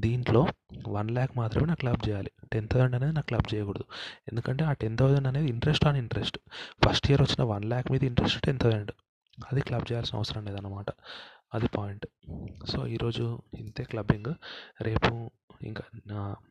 దీంట్లో 0.00 0.46
వన్ 0.88 1.10
ల్యాక్ 1.10 1.32
మాత్రమే 1.36 1.66
నాకు 1.66 1.80
క్లబ్ 1.80 2.08
చేయాలి. 2.08 2.30
టెన్ 2.52 2.68
థౌసండ్ 2.68 2.94
అనేది 2.94 3.12
నాకు 3.12 3.26
క్లబ్ 3.26 3.54
చేయకూడదు. 3.54 3.84
ఎందుకంటే 4.28 4.64
ఆ 4.64 4.72
టెన్ 4.72 4.98
థౌసండ్ 4.98 5.26
అనేది 5.26 5.48
interest 5.48 5.86
on 5.86 5.96
interest 5.96 6.38
first 6.84 7.10
year 7.10 7.22
వచ్చిన 7.22 7.44
వన్ 7.44 7.64
ల్యాక్ 7.64 7.92
మీద 7.92 8.04
ఇంట్రెస్ట్ 8.04 8.40
టెన్ 8.40 8.58
థౌసండ్ 8.58 8.92
అది 9.52 9.60
క్లబ్ 9.60 9.92
చేయాల్సిన 9.92 10.16
అవసరం 10.16 10.44
లేదన్నమాట. 10.44 10.86
అది 11.54 11.68
పాయింట్. 11.68 12.06
సో 12.70 12.86
ఈరోజు 12.86 13.38
ఇంతే 13.58 13.84
క్లబ్బింగ్. 13.84 14.34
రేపు 14.80 15.30
ఇంకా 15.62 15.84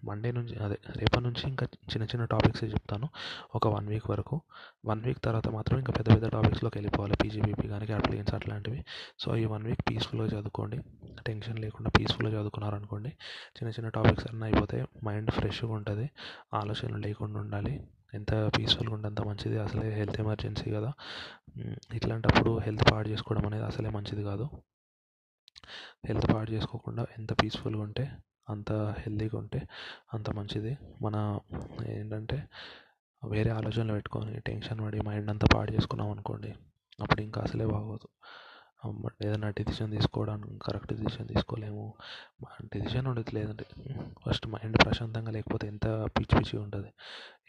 మండే 0.03 0.31
నుంచి 0.31 0.63
అదే 0.63 0.77
రేపటి 0.97 1.21
నుంచి 1.21 1.49
ఇంకా 1.49 1.67
చిన్న 1.73 2.03
చిన్న 2.03 2.25
టాపిక్స్ 2.25 2.63
చెప్తాను. 2.63 3.09
ఒక 3.55 3.67
వన్ 3.67 3.87
వీక్ 3.87 4.09
వరకు. 4.09 4.41
వన్ 4.85 5.01
వీక్ 5.03 5.19
తర్వాత 5.23 5.47
మాత్రం 5.47 5.77
ఇంకా 5.79 5.93
పెద్ద 5.93 6.09
పెద్ద 6.09 6.27
టాపిక్స్లోకి 6.27 6.77
వెళ్ళిపోవాలి. 6.77 7.13
పీజీబీపీ 7.23 7.67
కానీ 7.67 7.85
క్యాపిటల్ 7.85 8.35
అట్లాంటివి. 8.35 8.85
సో 9.19 9.35
ఈ 9.37 9.45
వన్ 9.45 9.63
వీక్ 9.63 9.81
పీస్ఫుల్గా 9.89 10.27
చదువుకోండి. 10.27 10.77
టెన్షన్ 11.27 11.59
లేకుండా 11.59 11.91
పీస్ఫుల్గా 11.99 12.39
చదువుకున్నారనుకోండి 12.39 13.09
చిన్న 13.57 13.69
చిన్న 13.69 13.89
టాపిక్స్ 13.89 14.27
అన్నీ 14.29 14.45
అయిపోతే 14.45 14.85
మైండ్ 15.03 15.31
ఫ్రెష్గా 15.31 15.71
ఉంటుంది. 15.73 16.09
ఆలోచనలు 16.53 16.97
లేకుండా 16.97 17.39
ఉండాలి. 17.39 17.87
ఎంత 18.13 18.51
పీస్ఫుల్గా 18.57 18.95
ఉంటే 18.95 19.07
అంత 19.07 19.21
మంచిది. 19.21 19.57
అసలే 19.59 19.87
హెల్త్ 19.95 20.19
ఎమర్జెన్సీ 20.19 20.71
కదా. 20.71 20.93
ఇట్లాంటప్పుడు 21.93 22.59
హెల్త్ 22.59 22.91
పాడు 22.91 23.09
చేసుకోవడం 23.09 23.45
అనేది 23.45 23.65
అసలే 23.65 23.89
మంచిది 23.89 24.23
కాదు. 24.23 24.47
హెల్త్ 26.05 26.27
పాడు 26.33 26.51
చేసుకోకుండా 26.51 27.05
ఎంత 27.17 27.33
పీస్ఫుల్గా 27.41 27.81
ఉంటే 27.81 28.05
అంత 28.49 28.71
హెల్తీగా 28.99 29.37
ఉంటే 29.37 29.59
అంత 30.13 30.29
మంచిది. 30.29 30.77
మన 31.01 31.15
ఏంటంటే 31.87 32.37
వేరే 33.23 33.51
ఆలోచనలు 33.51 33.93
పెట్టుకొని 33.93 34.39
టెన్షన్ 34.39 34.81
పడి 34.85 35.01
మైండ్ 35.01 35.29
అంతా 35.29 35.47
పాడు 35.55 35.71
చేసుకున్నాం 35.71 36.09
అనుకోండి 36.11 36.51
అప్పుడు 37.01 37.21
ఇంకా 37.21 37.41
అసలే 37.41 37.65
బాగోదు. 37.65 38.07
ఏదైనా 39.25 39.49
డెసిషన్ 39.49 39.91
తీసుకోవడానికి 39.91 40.57
కరెక్ట్ 40.57 40.93
డెసిషన్ 40.93 41.27
తీసుకోలేము. 41.27 41.93
డెసిషన్ 42.63 43.07
ఉండదు 43.07 43.31
లేదంటే 43.35 43.65
ఫస్ట్ 44.23 44.47
మైండ్ 44.47 44.77
ప్రశాంతంగా 44.83 45.31
లేకపోతే 45.31 45.67
ఎంత 45.67 45.85
పిచ్చి 46.17 46.35
పిచ్చి 46.39 46.55
ఉంటుంది. 46.59 46.89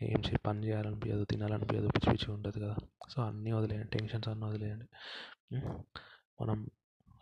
ఏం 0.03 0.21
చే 0.29 0.37
పని 0.47 0.61
చేయాలనిపించదు 0.67 1.25
తినాలనిపించదు 1.25 1.89
పిచ్చి 1.89 2.13
పిచ్చి 2.13 2.35
ఉంటుంది 2.35 2.61
కదా. 2.61 2.77
సో 3.11 3.23
అన్నీ 3.23 3.53
వదిలేయండి 3.53 3.91
టెన్షన్స్ 3.99 4.29
అన్నీ 4.29 4.47
వదిలేయండి. 4.47 4.87
మనం 6.43 6.59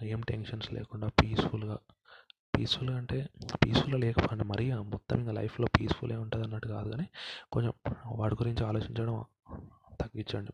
ఏం 0.02 0.21
టెన్షన్స్ 0.21 0.73
లేకుండా 0.73 1.09
పీస్ఫుల్గా 1.09 1.78
పీస్ఫుల్గా 2.56 2.97
అంటే 2.97 3.28
పీస్ఫుల్గా 3.54 3.99
లేకపోయినా 3.99 4.44
మరీ 4.44 4.73
మొత్తం 4.73 5.18
ఇంకా 5.18 5.32
లైఫ్లో 5.32 5.66
పీస్ఫుల్గా 5.66 6.21
ఉంటుంది 6.21 6.44
అన్నట్టు 6.44 6.68
కాదు 6.68 6.90
కానీ 6.90 7.06
కొంచెం 7.52 7.73
వాటి 8.06 8.35
గురించి 8.35 8.64
ఆలోచించడం 8.66 9.25
తగ్గించండి. 10.00 10.52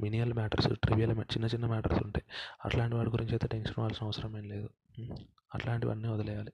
మినియల్ 0.00 0.32
మ్యాటర్స్ 0.34 0.68
ట్రివియల్ 0.74 1.12
చిన్న 1.20 1.46
చిన్న 1.46 1.66
మ్యాటర్స్ 1.66 2.02
ఉంటాయి 2.02 2.24
అట్లాంటి 2.64 2.96
వాటి 2.96 3.10
గురించి 3.10 3.32
అయితే 3.32 3.46
టెన్షన్ 3.46 3.76
పడాల్సిన 3.76 4.06
అవసరం 4.06 4.36
ఏం 4.38 4.44
లేదు. 4.44 4.68
అట్లాంటివన్నీ 5.54 6.08
వదిలేయాలి. 6.08 6.52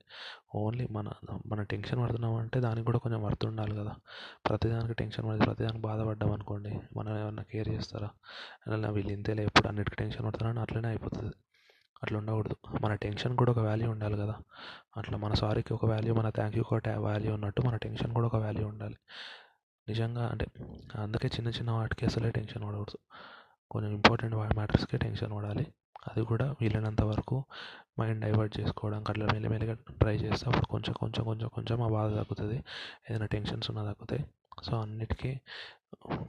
ఓన్లీ 0.55 0.87
మన 0.91 1.07
మన 1.45 1.61
టెన్షన్ 1.63 2.03
పడుతున్నాం 2.03 2.33
అంటే 2.35 2.59
దానికి 2.59 2.85
కూడా 2.85 2.97
కొంచెం 2.97 3.23
వర్త్ 3.23 3.45
ఉండాలి 3.45 3.75
కదా. 3.75 3.93
ప్రతిదానికి 4.49 4.93
టెన్షన్ 4.93 5.25
పడి 5.25 5.45
ప్రతిదానికి 5.45 5.81
బాధపడ్డాం 5.81 6.31
అనుకోండి 6.31 6.79
మనం 6.97 7.17
ఏమన్నా 7.19 7.43
కేర్ 7.43 7.69
చేస్తారా? 7.69 8.09
అలా 8.67 8.89
వీళ్ళు 8.89 9.11
ఇంతేలే 9.11 9.45
ఎప్పుడు 9.45 9.67
అన్నిటికీ 9.67 9.95
టెన్షన్ 9.95 10.25
పడుతున్నారని 10.25 10.59
అట్లనే 10.59 10.87
అయిపోతుంది. 10.87 11.33
అట్లా 12.03 12.19
ఉండకూడదు. 12.19 12.55
మన 12.81 12.95
టెన్షన్ 12.95 13.37
కూడా 13.37 13.51
ఒక 13.51 13.59
వాల్యూ 13.59 13.91
ఉండాలి 13.91 14.17
కదా. 14.17 14.35
అట్లా 14.97 15.17
మన 15.17 15.33
సారీకి 15.33 15.73
ఒక 15.73 15.85
వాల్యూ 15.85 16.13
మన 16.13 16.29
థ్యాంక్ 16.29 16.57
యూ 16.57 16.63
ఒక 16.71 16.87
వాల్యూ 16.97 17.33
ఉన్నట్టు 17.33 17.61
మన 17.61 17.75
టెన్షన్ 17.75 18.13
కూడా 18.13 18.27
ఒక 18.27 18.35
వాల్యూ 18.35 18.67
ఉండాలి. 18.67 18.95
నిజంగా 19.87 20.27
అంటే 20.27 20.47
అందుకే 20.95 21.27
చిన్న 21.27 21.49
చిన్న 21.49 21.71
వాటికి 21.71 22.05
అసలే 22.05 22.31
టెన్షన్ 22.31 22.67
పడకూడదు. 22.67 22.97
కొంచెం 23.71 23.91
ఇంపార్టెంట్ 23.91 24.35
మ్యాటర్స్కే 24.35 24.97
టెన్షన్ 24.97 25.35
పడాలి. 25.35 25.67
అది 26.07 26.25
కూడా 26.25 26.55
వీలైనంత 26.61 27.01
వరకు 27.01 27.43
మైండ్ 27.99 28.21
డైవర్ట్ 28.21 28.59
చేసుకోవడానికి 28.59 29.11
అట్లా 29.11 29.25
మెల్లమెల్లగా 29.25 29.73
ట్రై 29.73 30.17
చేస్తే 30.17 30.49
అప్పుడు 30.49 30.65
కొంచెం 30.65 30.93
కొంచెం 30.93 31.25
కొంచెం 31.25 31.47
కొంచెం 31.47 31.81
ఆ 31.81 31.87
బాధ 31.87 32.11
తగ్గుతుంది. 32.11 32.55
ఏదైనా 33.09 33.25
టెన్షన్స్ 33.25 33.71
ఉన్నా 33.71 33.83
తగ్గుతాయి. 33.83 34.25
సో 34.63 34.81
అన్నిటికీ 34.81 35.39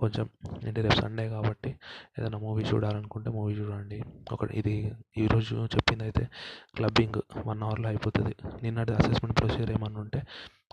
కొంచెం 0.00 0.26
ఏంటి 0.66 0.80
రేపు 0.84 0.96
సండే 1.00 1.28
కాబట్టి 1.28 1.70
ఏదైనా 2.18 2.38
మూవీ 2.38 2.62
చూడాలనుకుంటే 2.70 3.30
మూవీ 3.30 3.52
చూడండి. 3.54 3.98
ఒకటి 4.32 4.52
ఇది 4.60 4.74
ఈరోజు 5.22 5.54
చెప్పింది 5.74 6.04
అయితే 6.04 6.24
క్లబ్బింగ్ 6.76 7.18
వన్ 7.48 7.62
అవర్లో 7.62 7.88
అయిపోతుంది. 7.88 8.34
నిన్నటి 8.62 8.92
అసెస్మెంట్ 8.92 9.36
ప్రొసీజర్ 9.40 9.70
ఏమన్నా 9.70 10.00
ఉంటే 10.00 10.20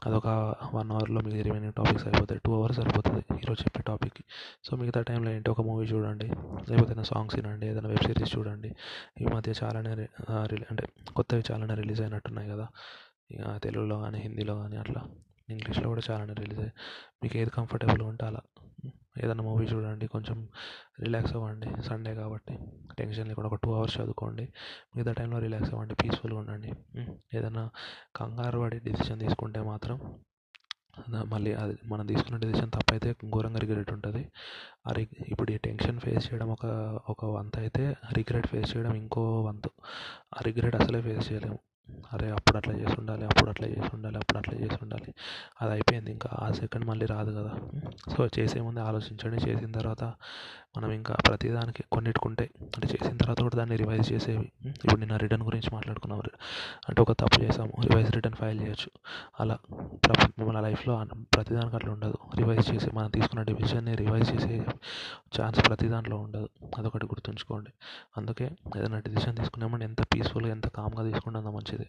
అదొక 0.07 0.27
వన్ 0.75 0.91
అవర్లో 0.91 1.21
మీకు 1.21 1.43
రిమైనింగ్ 1.47 1.73
టాపిక్స్ 1.73 2.05
అయిపోతాయి. 2.07 2.41
టూ 2.45 2.51
అవర్స్ 2.59 2.77
సరిపోతుంది 2.79 3.21
ఈరోజు 3.41 3.59
చెప్పే 3.61 3.81
టాపిక్కి 3.87 4.23
సో 4.65 4.77
మిగతా 4.81 5.01
టైంలో 5.09 5.31
ఏంటి 5.31 5.49
ఒక 5.49 5.61
మూవీ 5.61 5.85
చూడండి. 5.85 6.27
లేకపోతే 6.69 6.91
ఏదైనా 6.91 7.03
సాంగ్స్ 7.03 7.35
వినండి 7.39 7.67
ఏదైనా 7.67 7.89
వెబ్ 7.89 8.03
సిరీస్ 8.07 8.37
చూడండి. 8.37 8.71
ఈ 9.21 9.25
మధ్య 9.35 9.53
చాలానే 9.63 9.91
అంటే 10.71 10.85
కొత్తవి 11.15 11.43
చాలానే 11.51 11.75
రిలీజ్ 11.81 12.01
అయినట్టున్నాయి 12.01 12.49
కదా. 12.49 12.67
ఇక 13.31 13.57
తెలుగులో 13.65 13.97
కానీ 14.01 14.19
హిందీలో 14.19 14.55
కానీ 14.61 14.77
అట్లా. 14.77 15.01
ఇంగ్లీష్లో 15.49 15.87
కూడా 15.89 16.01
చాలానే 16.09 16.33
రిలీజ్ 16.33 16.59
అయ్యాయి 16.59 16.75
మీకు 17.23 17.37
ఏది 17.37 17.51
కంఫర్టబుల్గా 17.57 18.07
ఉంటే 18.07 18.25
అలా. 18.25 18.41
ఏదైనా 19.15 19.43
మూవీ 19.43 19.65
చూడండి 19.65 20.05
కొంచెం 20.07 20.37
రిలాక్స్ 21.03 21.33
అవ్వండి. 21.37 21.69
సండే 21.87 22.11
కాబట్టి 22.15 22.53
టెన్షన్ 22.99 23.27
లేకుండా 23.29 23.49
ఒక 23.51 23.57
టూ 23.63 23.69
అవర్స్ 23.75 23.95
చదువుకోండి. 23.99 24.45
మిగతా 24.95 25.13
టైంలో 25.19 25.39
రిలాక్స్ 25.39 25.71
అవ్వండి 25.73 25.95
పీస్ఫుల్గా 26.01 26.39
ఉండండి. 26.43 26.71
ఏదైనా 27.37 27.63
కంగారు 28.19 28.59
పడి 28.63 28.79
డెసిషన్ 28.89 29.21
తీసుకుంటే 29.25 29.61
మాత్రం 29.71 29.97
మళ్ళీ 31.33 31.51
అది 31.53 31.75
మనం 31.91 32.05
తీసుకున్న 32.07 32.37
డెసిషన్ 32.43 32.71
తప్పైతే 32.75 33.09
ఘోరంగా 33.33 33.59
రిగ్రెట్ 33.63 33.91
ఉంటుంది. 33.95 34.21
ఆ 34.87 34.91
రి 34.97 35.03
ఇప్పుడు 35.33 35.49
ఈ 35.51 35.57
టెన్షన్ 35.67 35.99
ఫేస్ 36.05 36.25
చేయడం 36.27 36.49
ఒక 36.55 36.65
ఒక 37.13 37.25
వంత 37.37 37.55
అయితే 37.59 37.83
రిగ్రెట్ 38.17 38.47
ఫేస్ 38.47 38.69
చేయడం 38.73 38.93
ఇంకో 38.95 39.23
వంతు. 39.47 39.71
ఆ 40.35 40.41
రిగ్రెట్ 40.47 40.77
అసలే 40.81 41.01
ఫేస్ 41.01 41.25
చేయలేము. 41.31 41.59
అరే 42.13 42.29
అప్పుడు 42.29 42.57
అట్లా 42.57 42.73
చేసి 42.73 42.95
ఉండాలి 42.99 43.25
అప్పుడు 43.25 43.49
అట్లా 43.49 43.67
చేసి 43.67 43.89
ఉండాలి 43.93 44.17
అప్పుడు 44.17 44.37
అట్లా 44.37 44.55
చేసి 44.59 44.77
ఉండాలి 44.81 45.13
అది 45.61 45.71
అయిపోయింది 45.71 46.11
ఇంకా. 46.11 46.29
ఆ 46.33 46.51
సెకండ్ 46.51 46.85
మళ్ళీ 46.85 47.05
రాదు 47.05 47.31
కదా. 47.31 47.53
సో 48.17 48.27
చేసే 48.39 48.61
ముందే 48.61 48.81
ఆలోచించండి. 48.81 49.49
చేసిన 49.49 49.71
తర్వాత 49.71 50.03
మనం 50.77 50.91
ఇంకా 50.91 51.15
ప్రతిదానికి 51.27 51.83
కొన్నిటికి 51.91 52.27
ఉంటాయి 52.27 52.49
అంటే 52.61 52.87
చేసిన 52.87 53.17
తర్వాత 53.17 53.41
కూడా 53.41 53.57
దాన్ని 53.57 53.75
రివైజ్ 53.75 54.11
చేసేవి. 54.11 54.51
ఇప్పుడు 54.65 54.99
నిన్న 54.99 55.17
రిటర్న్ 55.17 55.45
గురించి 55.45 55.69
మాట్లాడుకున్నాం. 55.73 56.21
అంటే 56.89 57.01
ఒక 57.01 57.11
తప్పు 57.11 57.41
చేసాము 57.41 57.71
రివైజ్ 57.85 58.11
రిటర్న్ 58.11 58.37
ఫైల్ 58.37 58.61
చేయొచ్చు. 58.61 58.89
అలా 59.39 59.57
మన 60.45 60.59
లైఫ్లో 60.59 61.05
ప్రతిదానికి 61.35 61.75
అట్లా 61.75 61.91
ఉండదు. 61.93 62.17
రివైజ్ 62.37 62.71
చేసి 62.71 62.89
మనం 62.95 63.09
తీసుకున్న 63.09 63.43
డివిజన్ని 63.43 63.95
రివైజ్ 63.95 64.35
చేసే 64.35 64.65
ఛాన్స్ 65.41 65.67
ప్రతి 65.67 65.87
దాంట్లో 65.87 66.17
ఉండదు. 66.17 66.49
అదొకటి 66.77 67.05
గుర్తుంచుకోండి. 67.05 67.71
అందుకే 68.17 68.49
ఏదైనా 68.77 68.99
డిసిషన్ 68.99 69.37
తీసుకున్నామంటే 69.37 69.85
ఎంత 69.85 70.01
పీస్ఫుల్గా 70.01 70.51
ఎంత 70.51 70.67
కామ్గా 70.67 71.11
తీసుకుంటే 71.11 71.39
అంత 71.39 71.47
మంచిది. 71.47 71.87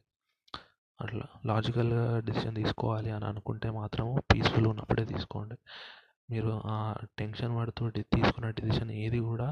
అట్లా 1.01 1.23
లాజికల్గా 1.47 2.21
డిసిషన్ 2.21 2.55
తీసుకోవాలి 2.55 3.11
అని 3.11 3.25
అనుకుంటే 3.25 3.71
మాత్రము 3.71 4.23
పీస్ఫుల్ 4.35 4.67
ఉన్నప్పుడే 4.67 5.05
తీసుకోండి. 5.05 5.55
మీరు 6.31 6.53
ఆ 6.67 6.77
టెన్షన్ 7.19 7.53
పడుతూ 7.59 7.85
తీసుకున్న 8.15 8.49
డిసిషన్ 8.51 8.91
ఏది 9.05 9.21
కూడా 9.21 9.49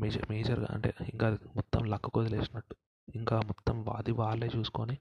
మేజర్ 0.00 0.26
మేజర్గా 0.30 0.68
అంటే 0.74 0.90
ఇంకా 1.12 1.26
మొత్తం 1.56 1.82
లక్కు 1.84 2.10
వదిలేసినట్టు. 2.20 2.74
ఇంకా 3.08 3.36
మొత్తం 3.40 3.76
అది 3.98 4.12
వాళ్ళే 4.12 4.48
చూసుకొని 4.56 4.94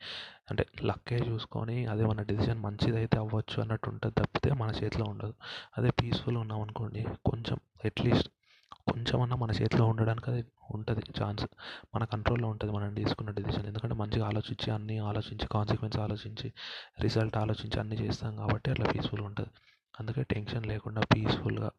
అంటే 0.50 0.64
లక్కే 0.84 1.20
చూసుకొని 1.30 1.86
అదే 1.86 2.04
మన 2.06 2.22
డెసిషన్ 2.22 2.60
మంచిదైతే 2.60 3.18
అవ్వచ్చు 3.20 3.58
అన్నట్టు 3.62 3.88
ఉంటుంది 3.90 4.16
తప్పితే 4.22 4.50
మన 4.54 4.70
చేతిలో 4.82 5.06
ఉండదు. 5.06 5.34
అదే 5.78 5.90
పీస్ఫుల్గా 6.02 6.42
ఉన్నాం 6.42 6.62
అనుకోండి 6.62 7.02
కొంచెం 7.26 7.58
అట్లీస్ట్ 7.86 8.30
కొంచెమన్నా 8.88 9.36
మన 9.36 9.52
చేతిలో 9.52 9.84
ఉండడానికి 9.86 10.28
అది 10.32 10.42
ఉంటుంది 10.74 11.02
ఛాన్స్ 11.20 11.46
మన 11.96 12.04
కంట్రోల్లో 12.06 12.48
ఉంటుంది 12.48 12.74
మనం 12.74 12.94
తీసుకున్న 12.94 13.32
డెసిషన్ 13.32 13.68
ఎందుకంటే 13.68 13.96
మంచిగా 13.96 14.26
ఆలోచించి 14.26 14.72
అన్నీ 14.72 14.98
ఆలోచించి 15.10 15.48
కాన్సిక్వెన్స్ 15.48 15.98
ఆలోచించి 16.00 16.50
రిజల్ట్ 17.02 17.38
ఆలోచించి 17.38 17.80
అన్నీ 17.80 17.96
చేస్తాం 17.96 18.36
కాబట్టి 18.36 18.70
అట్లా 18.72 18.88
పీస్ఫుల్గా 18.94 19.28
ఉంటుంది. 19.28 19.52
అందుకే 20.00 20.24
టెన్షన్ 20.24 20.66
లేకుండా 20.66 21.02
పీస్ఫుల్గా 21.02 21.72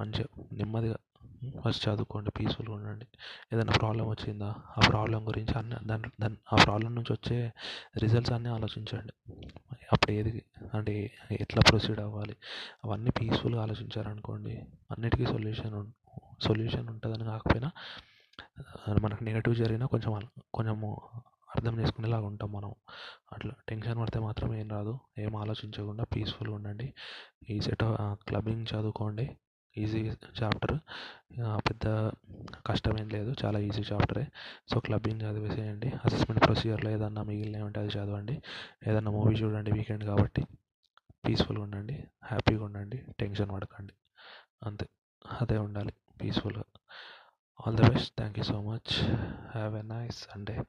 మంచిగా 0.00 0.44
నెమ్మదిగా 0.52 0.96
ఫస్ట్ 1.64 1.88
చదువుకోండి 1.88 2.30
పీస్ఫుల్గా 2.30 2.74
ఉండండి. 2.74 3.06
ఏదైనా 3.52 3.72
ప్రాబ్లం 3.72 4.06
వచ్చిందా? 4.08 4.54
ఆ 4.78 4.80
ప్రాబ్లం 4.88 5.28
గురించి 5.28 5.58
అన్ని 5.58 5.76
దాని 5.86 6.08
దాని 6.20 6.36
ఆ 6.52 6.56
ప్రాబ్లం 6.64 6.94
నుంచి 6.94 7.12
వచ్చే 7.12 7.52
రిజల్ట్స్ 7.98 8.32
అన్నీ 8.32 8.48
ఆలోచించండి. 8.48 9.12
అప్పుడు 9.92 10.12
ఏది 10.12 10.42
అంటే 10.74 10.94
ఎట్లా 11.40 11.62
ప్రొసీడ్ 11.68 12.00
అవ్వాలి? 12.00 12.36
అవన్నీ 12.84 13.10
పీస్ఫుల్గా 13.10 13.62
ఆలోచించారనుకోండి 13.62 14.54
అన్నిటికీ 14.90 15.26
సొల్యూషన్ 15.26 15.78
సొల్యూషన్ 16.42 16.88
ఉంటుందని 16.88 17.24
కాకపోయినా 17.24 17.70
మనకు 19.04 19.24
నెగటివ్ 19.24 19.54
జరిగినా 19.56 19.86
కొంచెం 19.86 20.12
కొంచెము 20.54 20.88
అర్థం 21.58 21.80
చేసుకునేలాగా 21.80 22.26
ఉంటాం 22.26 22.50
మనం. 22.52 22.72
అట్లా 23.32 23.52
టెన్షన్ 23.68 23.98
పడితే 24.00 24.18
మాత్రం 24.18 24.54
ఏం 24.54 24.68
రాదు. 24.68 24.94
ఏం 25.18 25.36
ఆలోచించకుండా 25.36 26.04
పీస్ఫుల్గా 26.04 26.54
ఉండండి. 26.54 26.88
ఈ 27.50 27.60
సెట్ 27.60 27.84
క్లబ్బింగ్ 28.28 28.66
చదువుకోండి. 28.74 29.26
ఈజీ 29.78 30.00
చాప్టర్ 30.42 30.78
పెద్ద 31.68 31.86
కష్టమేం 32.66 33.08
లేదు. 33.08 33.34
చాలా 33.44 33.58
ఈజీ 33.58 33.82
చాప్టరే 33.92 34.26
సో 34.72 34.80
క్లబ్బింగ్ 34.80 35.22
చదివేసేయండి. 35.22 35.88
అసెస్మెంట్ 36.04 36.44
ప్రొసీజర్లో 36.44 36.90
ఏదన్నా 36.90 37.22
మిగిలినవి 37.22 37.62
ఉంటే 37.62 37.80
అది 37.80 37.90
చదవండి. 37.98 38.42
ఏదన్నా 38.86 39.10
మూవీ 39.10 39.34
చూడండి 39.34 39.72
వీకెండ్ 39.72 40.04
కాబట్టి. 40.04 40.42
పీస్ఫుల్గా 41.26 41.62
ఉండండి. 41.62 41.96
హ్యాపీగా 42.24 42.64
ఉండండి. 42.64 43.04
టెన్షన్ 43.20 43.50
పడకండి. 43.52 43.92
అంతే. 44.62 44.86
అదే 45.40 45.58
ఉండాలి. 45.58 45.92
పీస్ఫుల్గా 46.22 46.64
all 47.60 47.76
the 47.76 47.88
best 47.90 48.16
thank 48.16 48.38
you 48.38 48.44
so 48.44 48.62
much 48.62 48.92
have 49.52 49.76
a 49.76 49.82
nice 49.82 50.18
Sunday 50.30 50.62